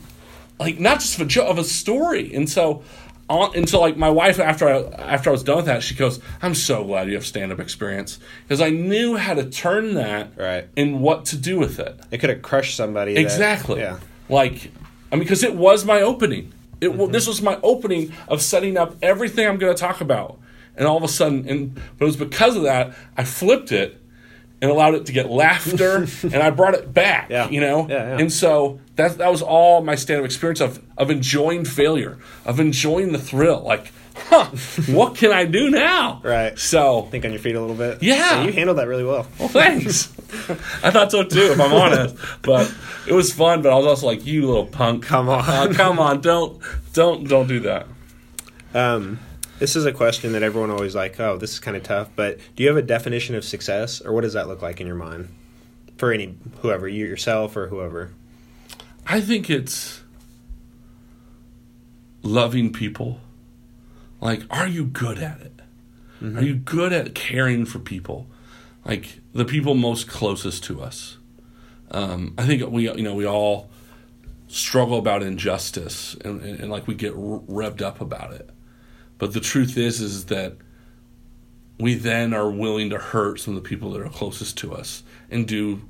[0.59, 2.83] like not just of a joke of a story, and so.
[3.29, 5.95] On, and so, like my wife, after I after I was done with that, she
[5.97, 9.95] goes, "I'm so glad you have stand up experience because I knew how to turn
[9.95, 10.69] that Right.
[10.77, 13.15] and what to do with it." it could have crushed somebody.
[13.15, 13.81] that- Exactly.
[13.81, 13.97] yeah.
[14.29, 14.71] Like,
[15.11, 16.53] I mean, because it was my opening.
[16.81, 17.13] It wa mm-hmm.
[17.13, 20.39] this was my opening of setting up everything I'm going to talk about,
[20.77, 24.01] and all of a sudden, and but it was because of that I flipped it
[24.63, 27.31] and allowed it to get laughter, and I brought it back.
[27.31, 27.49] Yeah.
[27.49, 27.89] You know.
[27.89, 28.19] Yeah, yeah.
[28.19, 33.13] And so that that was all my stand-up experience of of enjoying failure, of enjoying
[33.13, 33.61] the thrill.
[33.63, 34.47] Like, huh,
[34.89, 36.21] what can I do now?
[36.25, 36.59] Right.
[36.59, 38.03] So Think on your feet a little bit.
[38.03, 38.43] Yeah.
[38.45, 39.27] you handled that really well.
[39.39, 40.13] well, thanks.
[40.83, 42.17] I thought so too, if I'm honest.
[42.43, 42.75] But
[43.07, 43.63] it was fun.
[43.63, 45.05] But I was also like, "You little punk!
[45.05, 45.45] Come on.
[45.49, 46.21] Uh, come on!
[46.21, 46.61] Don't,
[46.93, 47.87] don't, don't do that."
[48.75, 49.19] Um,
[49.59, 51.19] this is a question that everyone always like.
[51.21, 52.11] Oh, this is kind of tough.
[52.15, 54.87] But do you have a definition of success, or what does that look like in
[54.87, 55.29] your mind
[55.97, 58.13] for any whoever you yourself or whoever?
[59.07, 60.03] I think it's
[62.23, 63.21] loving people.
[64.21, 65.53] Like, are you good at it?
[66.23, 68.27] Are you good at caring for people?
[68.85, 71.19] Like the people most closest to us.
[71.91, 73.69] Um, I think we, you know, we all
[74.49, 78.51] struggle about injustice and, and, and like we get r- revved up about it.
[79.19, 80.55] But the truth is, is that
[81.79, 85.03] we then are willing to hurt some of the people that are closest to us
[85.31, 85.83] and do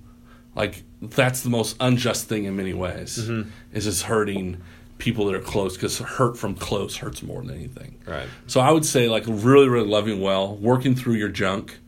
[0.55, 3.19] like that's the most unjust thing in many ways
[3.73, 4.61] is just hurting
[4.99, 8.27] people that are close because hurt from close hurts more than anything Right.
[8.49, 11.79] so i would say like really really loving well working through your junk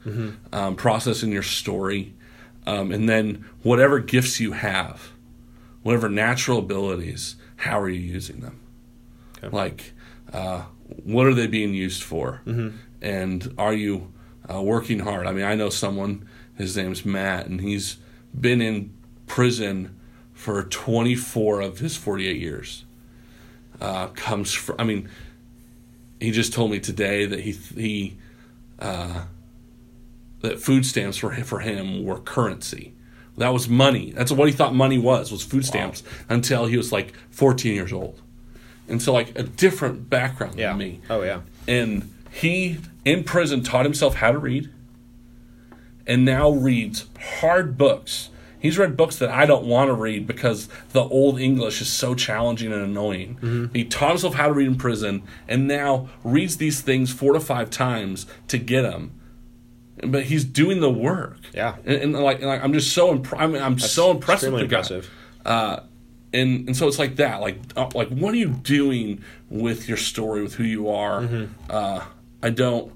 [0.53, 2.15] um, processing your story
[2.67, 5.11] um, and then whatever gifts you have
[5.83, 8.61] whatever natural abilities how are you using them
[9.43, 9.57] Okay.
[9.57, 9.93] like
[10.33, 10.63] uh,
[11.05, 12.41] what are they being used for?
[13.03, 14.13] And are you
[14.53, 15.27] uh, working hard?
[15.27, 16.27] I mean i know someone
[16.57, 17.99] his name's matt and he's
[18.39, 18.93] been in
[19.27, 19.99] prison
[20.33, 22.85] for 24 of his 48 years.
[23.81, 25.09] Uh, comes from i mean
[26.21, 28.17] he just told me today that he he
[28.81, 29.25] uh,
[30.41, 32.95] that food stamps for him, for him were currency.
[33.37, 34.11] That was money.
[34.13, 37.93] That's what he thought money was was food stamps until he was like 14 years
[37.93, 38.21] old
[38.89, 40.69] and so like a different background Yeah.
[40.71, 41.01] than me.
[41.11, 41.41] Oh yeah.
[41.67, 44.71] and he in prison taught himself how to read
[46.07, 47.07] and now reads
[47.41, 48.31] hard books.
[48.61, 52.15] He's read books that i don't want to read because the old english is so
[52.15, 53.71] challenging and annoying.
[53.73, 57.41] He taught himself how to read in prison and now reads these things four to
[57.41, 59.13] five times to get them
[60.07, 61.39] but he's doing the work.
[61.53, 61.75] Yeah.
[61.85, 64.69] and, and like, and like i'm just so impr- I'm, I'm so impressed with the
[64.69, 65.03] guy.
[65.51, 65.81] uh,
[66.33, 69.97] and and so it's like that like uh, like what are you doing with your
[69.97, 71.45] story with who you are Mm-hmm.
[71.71, 72.05] uh,
[72.43, 72.93] i don't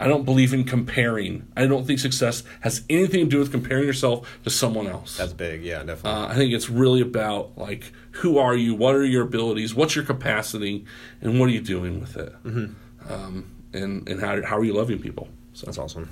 [0.00, 3.84] i don't believe in comparing i don't think success has anything to do with comparing
[3.86, 5.62] yourself to someone else That's big.
[5.62, 6.10] Yeah, definitely.
[6.10, 9.94] uh, i think it's really about like who are you what are your abilities what's
[9.96, 10.84] your capacity
[11.20, 13.12] and what are you doing with it Mm-hmm.
[13.12, 16.08] um, and and how, how are you loving people so That's awesome.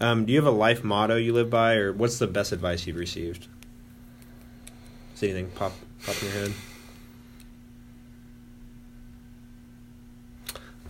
[0.00, 2.86] Um, do you have a life motto you live by, or what's the best advice
[2.86, 3.48] you've received?
[5.18, 5.72] Does anything pop
[6.04, 6.52] pop in your head?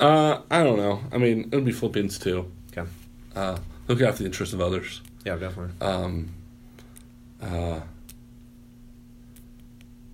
[0.00, 2.88] uh, i don't know i mean it would be philippians 2 Okay.
[3.34, 3.58] uh,
[3.88, 5.72] look after the interests of others Yeah, definitely.
[5.80, 6.28] um,
[7.42, 7.80] uh,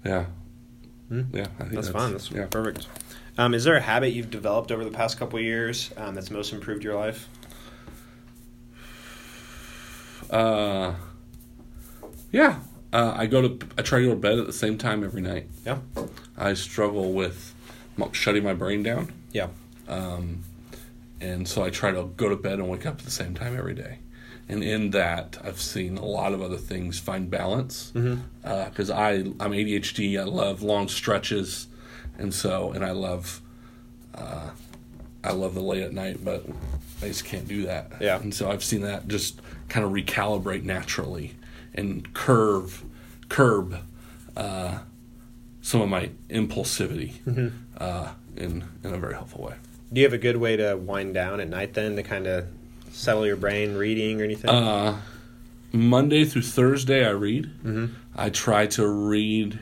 [0.04, 0.26] yeah,
[1.08, 1.22] Hmm?
[1.34, 2.12] yeah, I think That's, fine.
[2.12, 2.46] That's yeah.
[2.46, 2.86] perfect.
[3.38, 6.30] Um, is there a habit you've developed over the past couple of years um, that's
[6.30, 7.28] most improved your life?
[10.30, 10.94] Uh,
[12.32, 12.58] yeah,
[12.94, 15.20] uh, I go to I try to go to bed at the same time every
[15.20, 15.48] night.
[15.66, 15.78] Yeah.
[16.38, 17.54] I struggle with
[18.12, 19.48] shutting my brain down, Yeah.
[19.88, 20.42] um,
[21.20, 23.56] and so I try to go to bed and wake up at the same time
[23.56, 23.98] every day.
[24.48, 29.52] And in that, I've seen a lot of other things find balance because I I'm
[29.52, 30.18] ADHD.
[30.20, 31.66] I love long stretches,
[32.18, 33.40] and so and I love
[34.14, 34.50] uh,
[35.22, 36.44] I love the late at night, but
[37.02, 37.92] I just can't do that.
[38.00, 38.20] Yeah.
[38.20, 41.34] and so I've seen that just kind of recalibrate naturally
[41.74, 42.84] and curve
[43.28, 43.76] curb
[44.36, 44.78] uh,
[45.62, 47.12] some of my impulsivity
[47.78, 49.54] uh, in in a very helpful way.
[49.92, 52.46] Do you have a good way to wind down at night then to kind of
[52.90, 54.50] settle your brain reading or anything?
[54.50, 55.00] Uh,
[55.72, 57.46] Monday through Thursday, I read.
[57.64, 57.86] mm-hmm.
[58.16, 59.58] I try to read.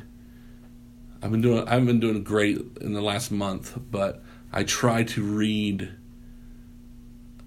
[1.23, 1.67] I've been doing.
[1.67, 5.89] I haven't been doing great in the last month, but I try to read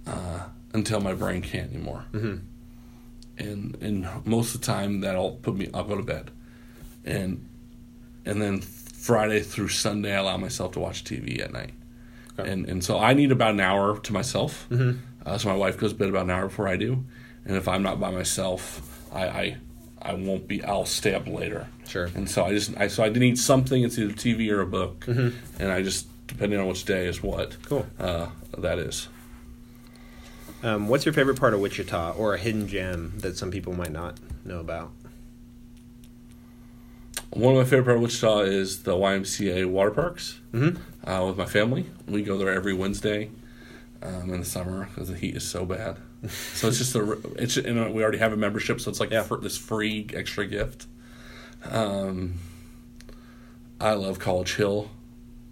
[0.08, 2.06] uh, until my brain can't anymore.
[2.12, 2.38] Mm-hmm.
[3.38, 5.70] And and most of the time that'll put me.
[5.74, 6.32] I'll go to bed,
[7.04, 7.48] and
[8.26, 11.74] and then Friday through Sunday I allow myself to watch TV at night.
[12.40, 12.50] Okay.
[12.50, 14.68] And and so I need about an hour to myself.
[14.70, 15.00] Mm-hmm.
[15.26, 17.04] Uh, so my wife goes to bed about an hour before I do,
[17.46, 18.82] and if I'm not by myself,
[19.14, 19.58] I I,
[20.02, 20.64] I won't be.
[20.64, 21.68] I'll stay up later.
[21.88, 22.10] Sure.
[22.16, 23.84] And so I just I so I need something.
[23.84, 25.34] It's either TV or a book, Mhm.
[25.60, 27.58] and I just depending on which day is what.
[27.66, 27.86] Cool.
[28.00, 28.28] Uh,
[28.58, 29.08] that is.
[30.66, 33.92] Um, what's your favorite part of Wichita or a hidden gem that some people might
[33.92, 34.92] not know about?
[37.30, 41.08] One of my favorite parts of Wichita is the YMCA water parks Mm-hmm.
[41.08, 41.86] uh, with my family.
[42.08, 43.30] We go there every Wednesday
[44.02, 45.98] um, in the summer because the heat is so bad.
[46.30, 49.12] so it's just a it's and uh, we already have a membership, so it's like
[49.12, 49.28] Yeah.
[49.42, 50.88] this free extra gift.
[51.70, 52.36] Um,
[53.80, 54.90] I love College Hill.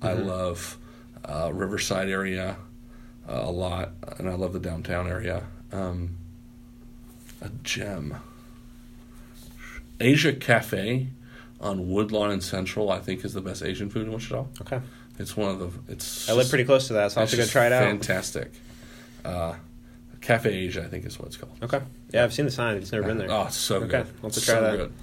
[0.01, 0.25] I Mhm.
[0.25, 0.77] love
[1.25, 2.57] uh, Riverside area
[3.27, 5.43] uh, a lot, and I love the downtown area.
[5.71, 6.17] Um,
[7.41, 8.15] a gem.
[9.99, 11.07] Asia Cafe
[11.61, 14.45] on Woodlawn and Central, I think, is the best Asian food in Wichita.
[14.61, 14.81] Okay.
[15.19, 15.93] It's one of the.
[15.93, 16.29] It's.
[16.29, 17.83] I live pretty close to that, so I'll have to go try it out.
[17.83, 18.51] Fantastic.
[19.23, 19.53] Uh,
[20.21, 21.55] Cafe Asia, I think is what it's called.
[21.61, 21.81] Okay.
[22.11, 22.75] Yeah, I've seen the sign.
[22.75, 23.31] I've just never been there.
[23.31, 24.07] Oh, it's so Okay, good.
[24.17, 24.77] I'll have to so try that.
[24.77, 24.93] good.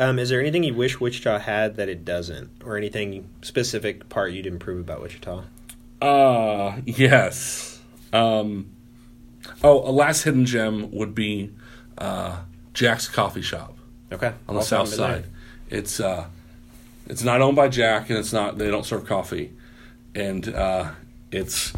[0.00, 4.32] Um, is there anything you wish Wichita had that it doesn't, or anything specific part
[4.32, 5.42] you'd improve about Wichita?
[6.00, 7.80] Uh, yes.
[8.12, 8.70] Um,
[9.62, 11.52] oh, a last hidden gem would be
[11.98, 12.38] uh,
[12.74, 13.76] Jack's Coffee Shop
[14.12, 14.28] Okay.
[14.48, 15.22] on the Also south haven't been there.
[15.22, 15.32] side.
[15.70, 16.26] It's uh,
[17.06, 18.58] it's not owned by Jack, and it's not.
[18.58, 19.52] They don't serve coffee,
[20.14, 20.90] and uh,
[21.30, 21.72] it's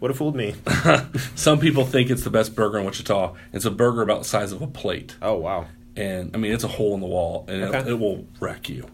[0.00, 0.54] Would have fooled me.
[1.34, 3.34] some people think it's the best burger in Wichita.
[3.52, 5.66] It's a burger about the size of a plate, Oh wow.
[5.96, 8.86] and I mean it's a hole in the wall, and it, it will wreck you,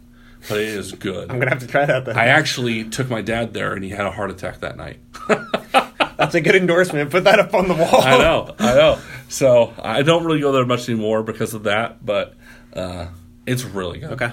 [0.49, 1.31] but it is good.
[1.31, 2.17] I'm gonna have to try that then.
[2.17, 5.01] I actually took my dad there, and he had a heart attack that night.
[6.17, 7.11] That's a good endorsement.
[7.11, 8.01] Put that up on the wall.
[8.01, 8.99] I know, I know.
[9.29, 12.35] So I don't really go there much anymore because of that, but
[12.73, 13.09] uh,
[13.45, 14.13] it's really good.
[14.13, 14.33] Okay.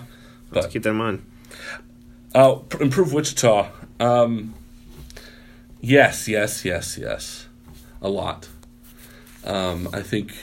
[0.52, 1.26] Let's keep that in mind.
[2.34, 3.70] Uh, improve Wichita.
[4.00, 4.54] Um,
[5.82, 7.48] yes, yes, yes, yes.
[8.02, 8.50] A lot.
[9.44, 10.34] Um, I think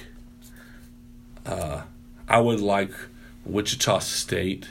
[1.46, 1.82] uh,
[2.28, 2.92] I would like
[3.44, 4.68] Wichita State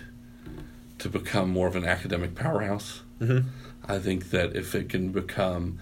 [1.00, 3.02] to become more of an academic powerhouse.
[3.20, 3.46] Mhm.
[3.88, 5.80] I think that if it can become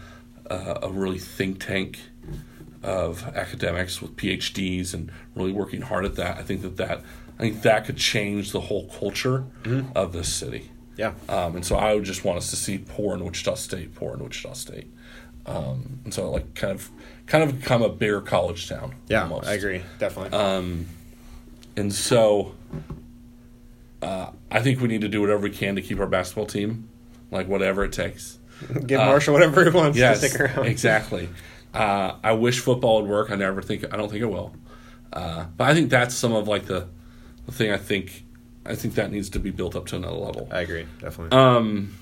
[0.49, 1.99] uh, a really think tank
[2.81, 7.01] of academics with PhDs and really working hard at that, I think that that
[7.37, 9.43] I think that could change the whole culture
[9.93, 10.71] of this city.
[10.95, 11.13] Yeah.
[11.29, 14.13] Um, and so I would just want us to see poor in Wichita State, poor
[14.15, 14.87] in Wichita State.
[15.45, 16.89] Um, and so like kind of
[17.27, 18.95] kind of become a bigger college town.
[19.07, 19.23] Yeah.
[19.23, 19.47] almost.
[19.47, 19.81] I agree.
[19.99, 20.37] Definitely.
[20.37, 20.85] Um,
[21.75, 22.53] and so
[24.01, 26.89] uh, I think we need to do whatever we can to keep our basketball team,
[27.31, 28.37] like whatever it takes.
[28.85, 30.65] Give uh, Marshall whatever he wants Yes, to stick around.
[30.65, 31.29] exactly.
[31.73, 33.29] Uh, I wish football would work.
[33.31, 33.85] I never think.
[33.93, 34.55] I don't think it will.
[35.13, 36.87] Uh, but I think that's some of like the,
[37.45, 37.71] the thing.
[37.71, 38.23] I think.
[38.65, 40.49] I think that needs to be built up to another level.
[40.51, 40.85] I agree.
[40.99, 41.37] Definitely.
[41.37, 41.93] Um,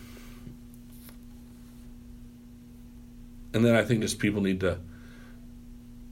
[3.54, 4.80] and then I think just people need to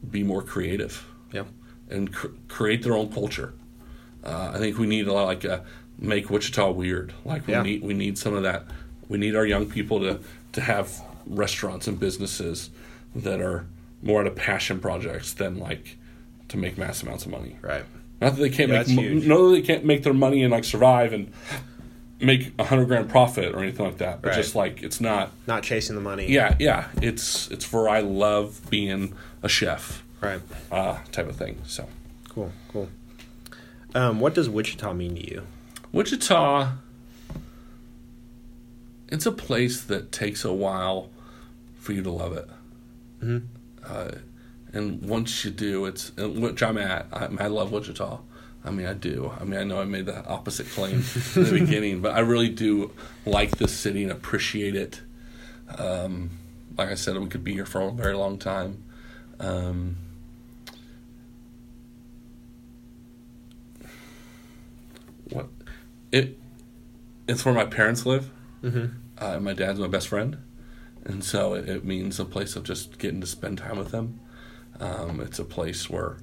[0.10, 1.46] be more creative yeah.
[1.90, 3.54] and cr- create their own culture.
[4.24, 5.60] Uh, I think we need a lot like uh,
[6.00, 7.14] make Wichita weird.
[7.26, 7.62] Like we Yeah.
[7.64, 8.66] need we need some of that.
[9.10, 10.20] We need our young people to
[10.54, 12.70] to have restaurants and businesses
[13.16, 13.66] that are
[14.02, 15.98] more out of passion projects than like
[16.50, 17.58] to make mass amounts of money.
[17.62, 17.84] Right.
[18.22, 20.64] Not that they can't Yeah, make no, that they can't make their money and like
[20.64, 21.32] survive and
[22.20, 24.22] make a hundred grand profit or anything like that.
[24.22, 24.38] But Right.
[24.38, 25.32] just like it's not.
[25.48, 26.30] Not chasing the money.
[26.32, 26.88] Yeah, yeah.
[27.02, 30.40] It's it's for I love being a chef Right.
[30.72, 31.58] uh, type of thing.
[31.66, 31.88] So
[32.30, 32.52] Cool.
[32.72, 32.90] Cool.
[33.96, 35.48] Um, what does Wichita mean to you?
[35.92, 36.72] Wichita.
[39.10, 41.10] It's a place that takes a while
[41.78, 42.50] for you to love it.
[43.22, 43.44] Mhm.
[43.86, 44.12] Uh,
[44.74, 47.08] and once you do, it's which I'm at.
[47.14, 48.20] I, I love Wichita.
[48.66, 49.32] I mean, I do.
[49.40, 51.04] I mean, I know I made the opposite claim
[51.36, 52.92] in the beginning, but I really do
[53.26, 55.02] like this city and appreciate it.
[55.78, 56.32] Um,
[56.78, 58.82] like I said, we could be here for a very long time.
[59.40, 59.98] Um,
[65.34, 65.48] what
[66.12, 66.38] it?
[67.28, 68.30] It's where my parents live.
[68.64, 68.86] Mm-hmm.
[69.18, 70.38] Uh, my dad's my best friend,
[71.06, 74.20] and so it, it means a place of just getting to spend time with them.
[74.80, 76.18] Um, it's a place where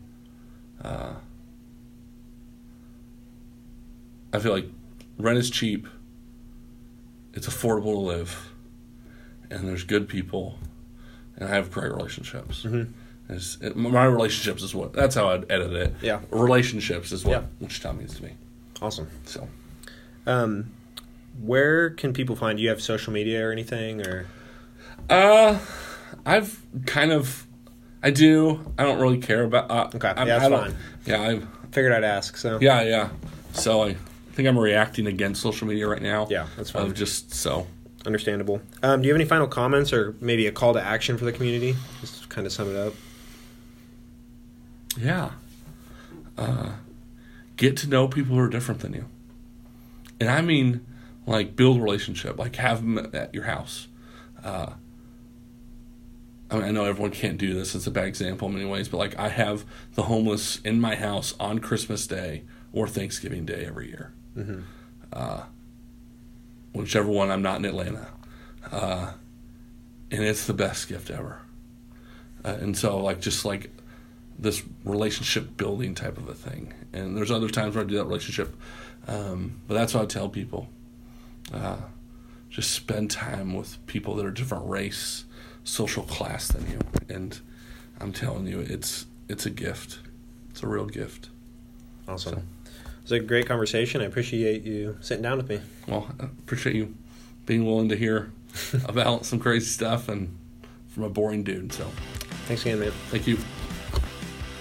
[0.82, 1.14] uh,
[4.32, 4.66] I feel like
[5.18, 5.86] rent is cheap,
[7.34, 8.52] it's affordable to live,
[9.50, 10.58] and there's good people,
[11.36, 12.64] and I have great relationships.
[12.64, 12.92] Mhm.
[13.28, 15.94] It, my relationships is what that's how I'd edit it.
[16.02, 16.20] Yeah.
[16.30, 17.46] relationships is what Yeah.
[17.60, 18.32] Wichita means to me.
[18.82, 19.08] Awesome.
[19.24, 19.48] So
[20.26, 20.72] Um,
[21.40, 22.68] where can people find you?
[22.68, 24.06] Have social media or anything?
[24.06, 24.26] Or
[25.08, 25.58] Uh,
[26.26, 27.46] I've kind of,
[28.02, 28.72] I do.
[28.78, 29.70] I don't really care about.
[29.70, 30.76] Uh, Okay, I, yeah, that's fine.
[31.06, 31.40] Yeah, I,
[31.72, 32.36] figured I'd ask.
[32.36, 33.08] So yeah, yeah.
[33.52, 33.96] So I
[34.32, 36.26] think I'm reacting against social media right now.
[36.30, 36.86] Yeah, that's fine.
[36.86, 37.66] Of just so.
[38.06, 38.60] understandable.
[38.82, 41.32] Um, do you have any final comments or maybe a call to action for the
[41.32, 41.76] community?
[42.00, 42.94] Just to kind of sum it up.
[44.98, 45.30] Yeah.
[46.38, 46.70] Uh,
[47.60, 49.04] get to know people who are different than you,
[50.18, 50.84] and I mean,
[51.26, 52.38] like build relationship.
[52.38, 53.86] Like have them at your house.
[54.42, 54.72] Uh,
[56.50, 57.74] I mean, I know everyone can't do this.
[57.74, 60.96] It's a bad example in many ways, but like I have the homeless in my
[60.96, 62.42] house on Christmas Day
[62.72, 64.12] or Thanksgiving Day every year.
[64.36, 64.62] Mhm.
[65.12, 65.42] Uh,
[66.72, 68.08] whichever one I'm not in Atlanta,
[68.72, 69.12] uh,
[70.10, 71.42] and it's the best gift ever.
[72.44, 73.70] Uh, and so, like, just like
[74.38, 76.72] this relationship building type of a thing.
[76.92, 78.54] And there's other times where I do that relationship,
[79.06, 80.68] um, but that's what I tell people.
[81.52, 81.76] Uh,
[82.48, 85.24] just spend time with people that are different race,
[85.62, 86.78] social class than you,
[87.08, 87.38] and
[88.00, 90.00] I'm telling you, it's it's a gift.
[90.50, 91.28] It's a real gift.
[92.08, 92.34] Awesome.
[92.34, 92.38] So.
[92.66, 94.00] It was a great conversation.
[94.00, 95.60] I appreciate you sitting down with me.
[95.86, 96.94] Well, I appreciate you
[97.46, 98.32] being willing to hear
[98.84, 100.36] about some crazy stuff and
[100.88, 101.72] from a boring dude.
[101.72, 101.84] So,
[102.46, 102.92] Thanks again, man.
[103.10, 103.38] thank you.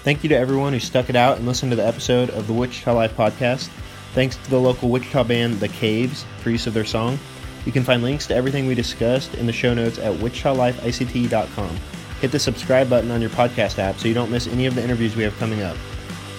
[0.02, 2.52] Thank you to everyone who stuck it out and listened to the episode of the
[2.52, 3.68] Wichita Life podcast.
[4.14, 7.18] Thanks to the local Wichita band The Caves for use of their song.
[7.66, 11.76] You can find links to everything we discussed in the show notes at wichitalifeict.com.
[12.20, 14.82] Hit the subscribe button on your podcast app so you don't miss any of the
[14.82, 15.76] interviews we have coming up.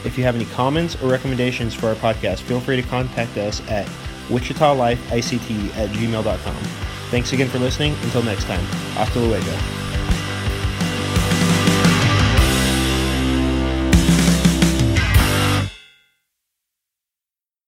[0.03, 3.62] If you have any comments or recommendations for our podcast, feel free to contact us
[3.70, 3.86] at
[4.28, 6.64] wichitalifeict at gmail.com.
[7.12, 7.93] Thanks again for listening.
[8.03, 8.64] Until next time,
[8.95, 9.80] hasta luego.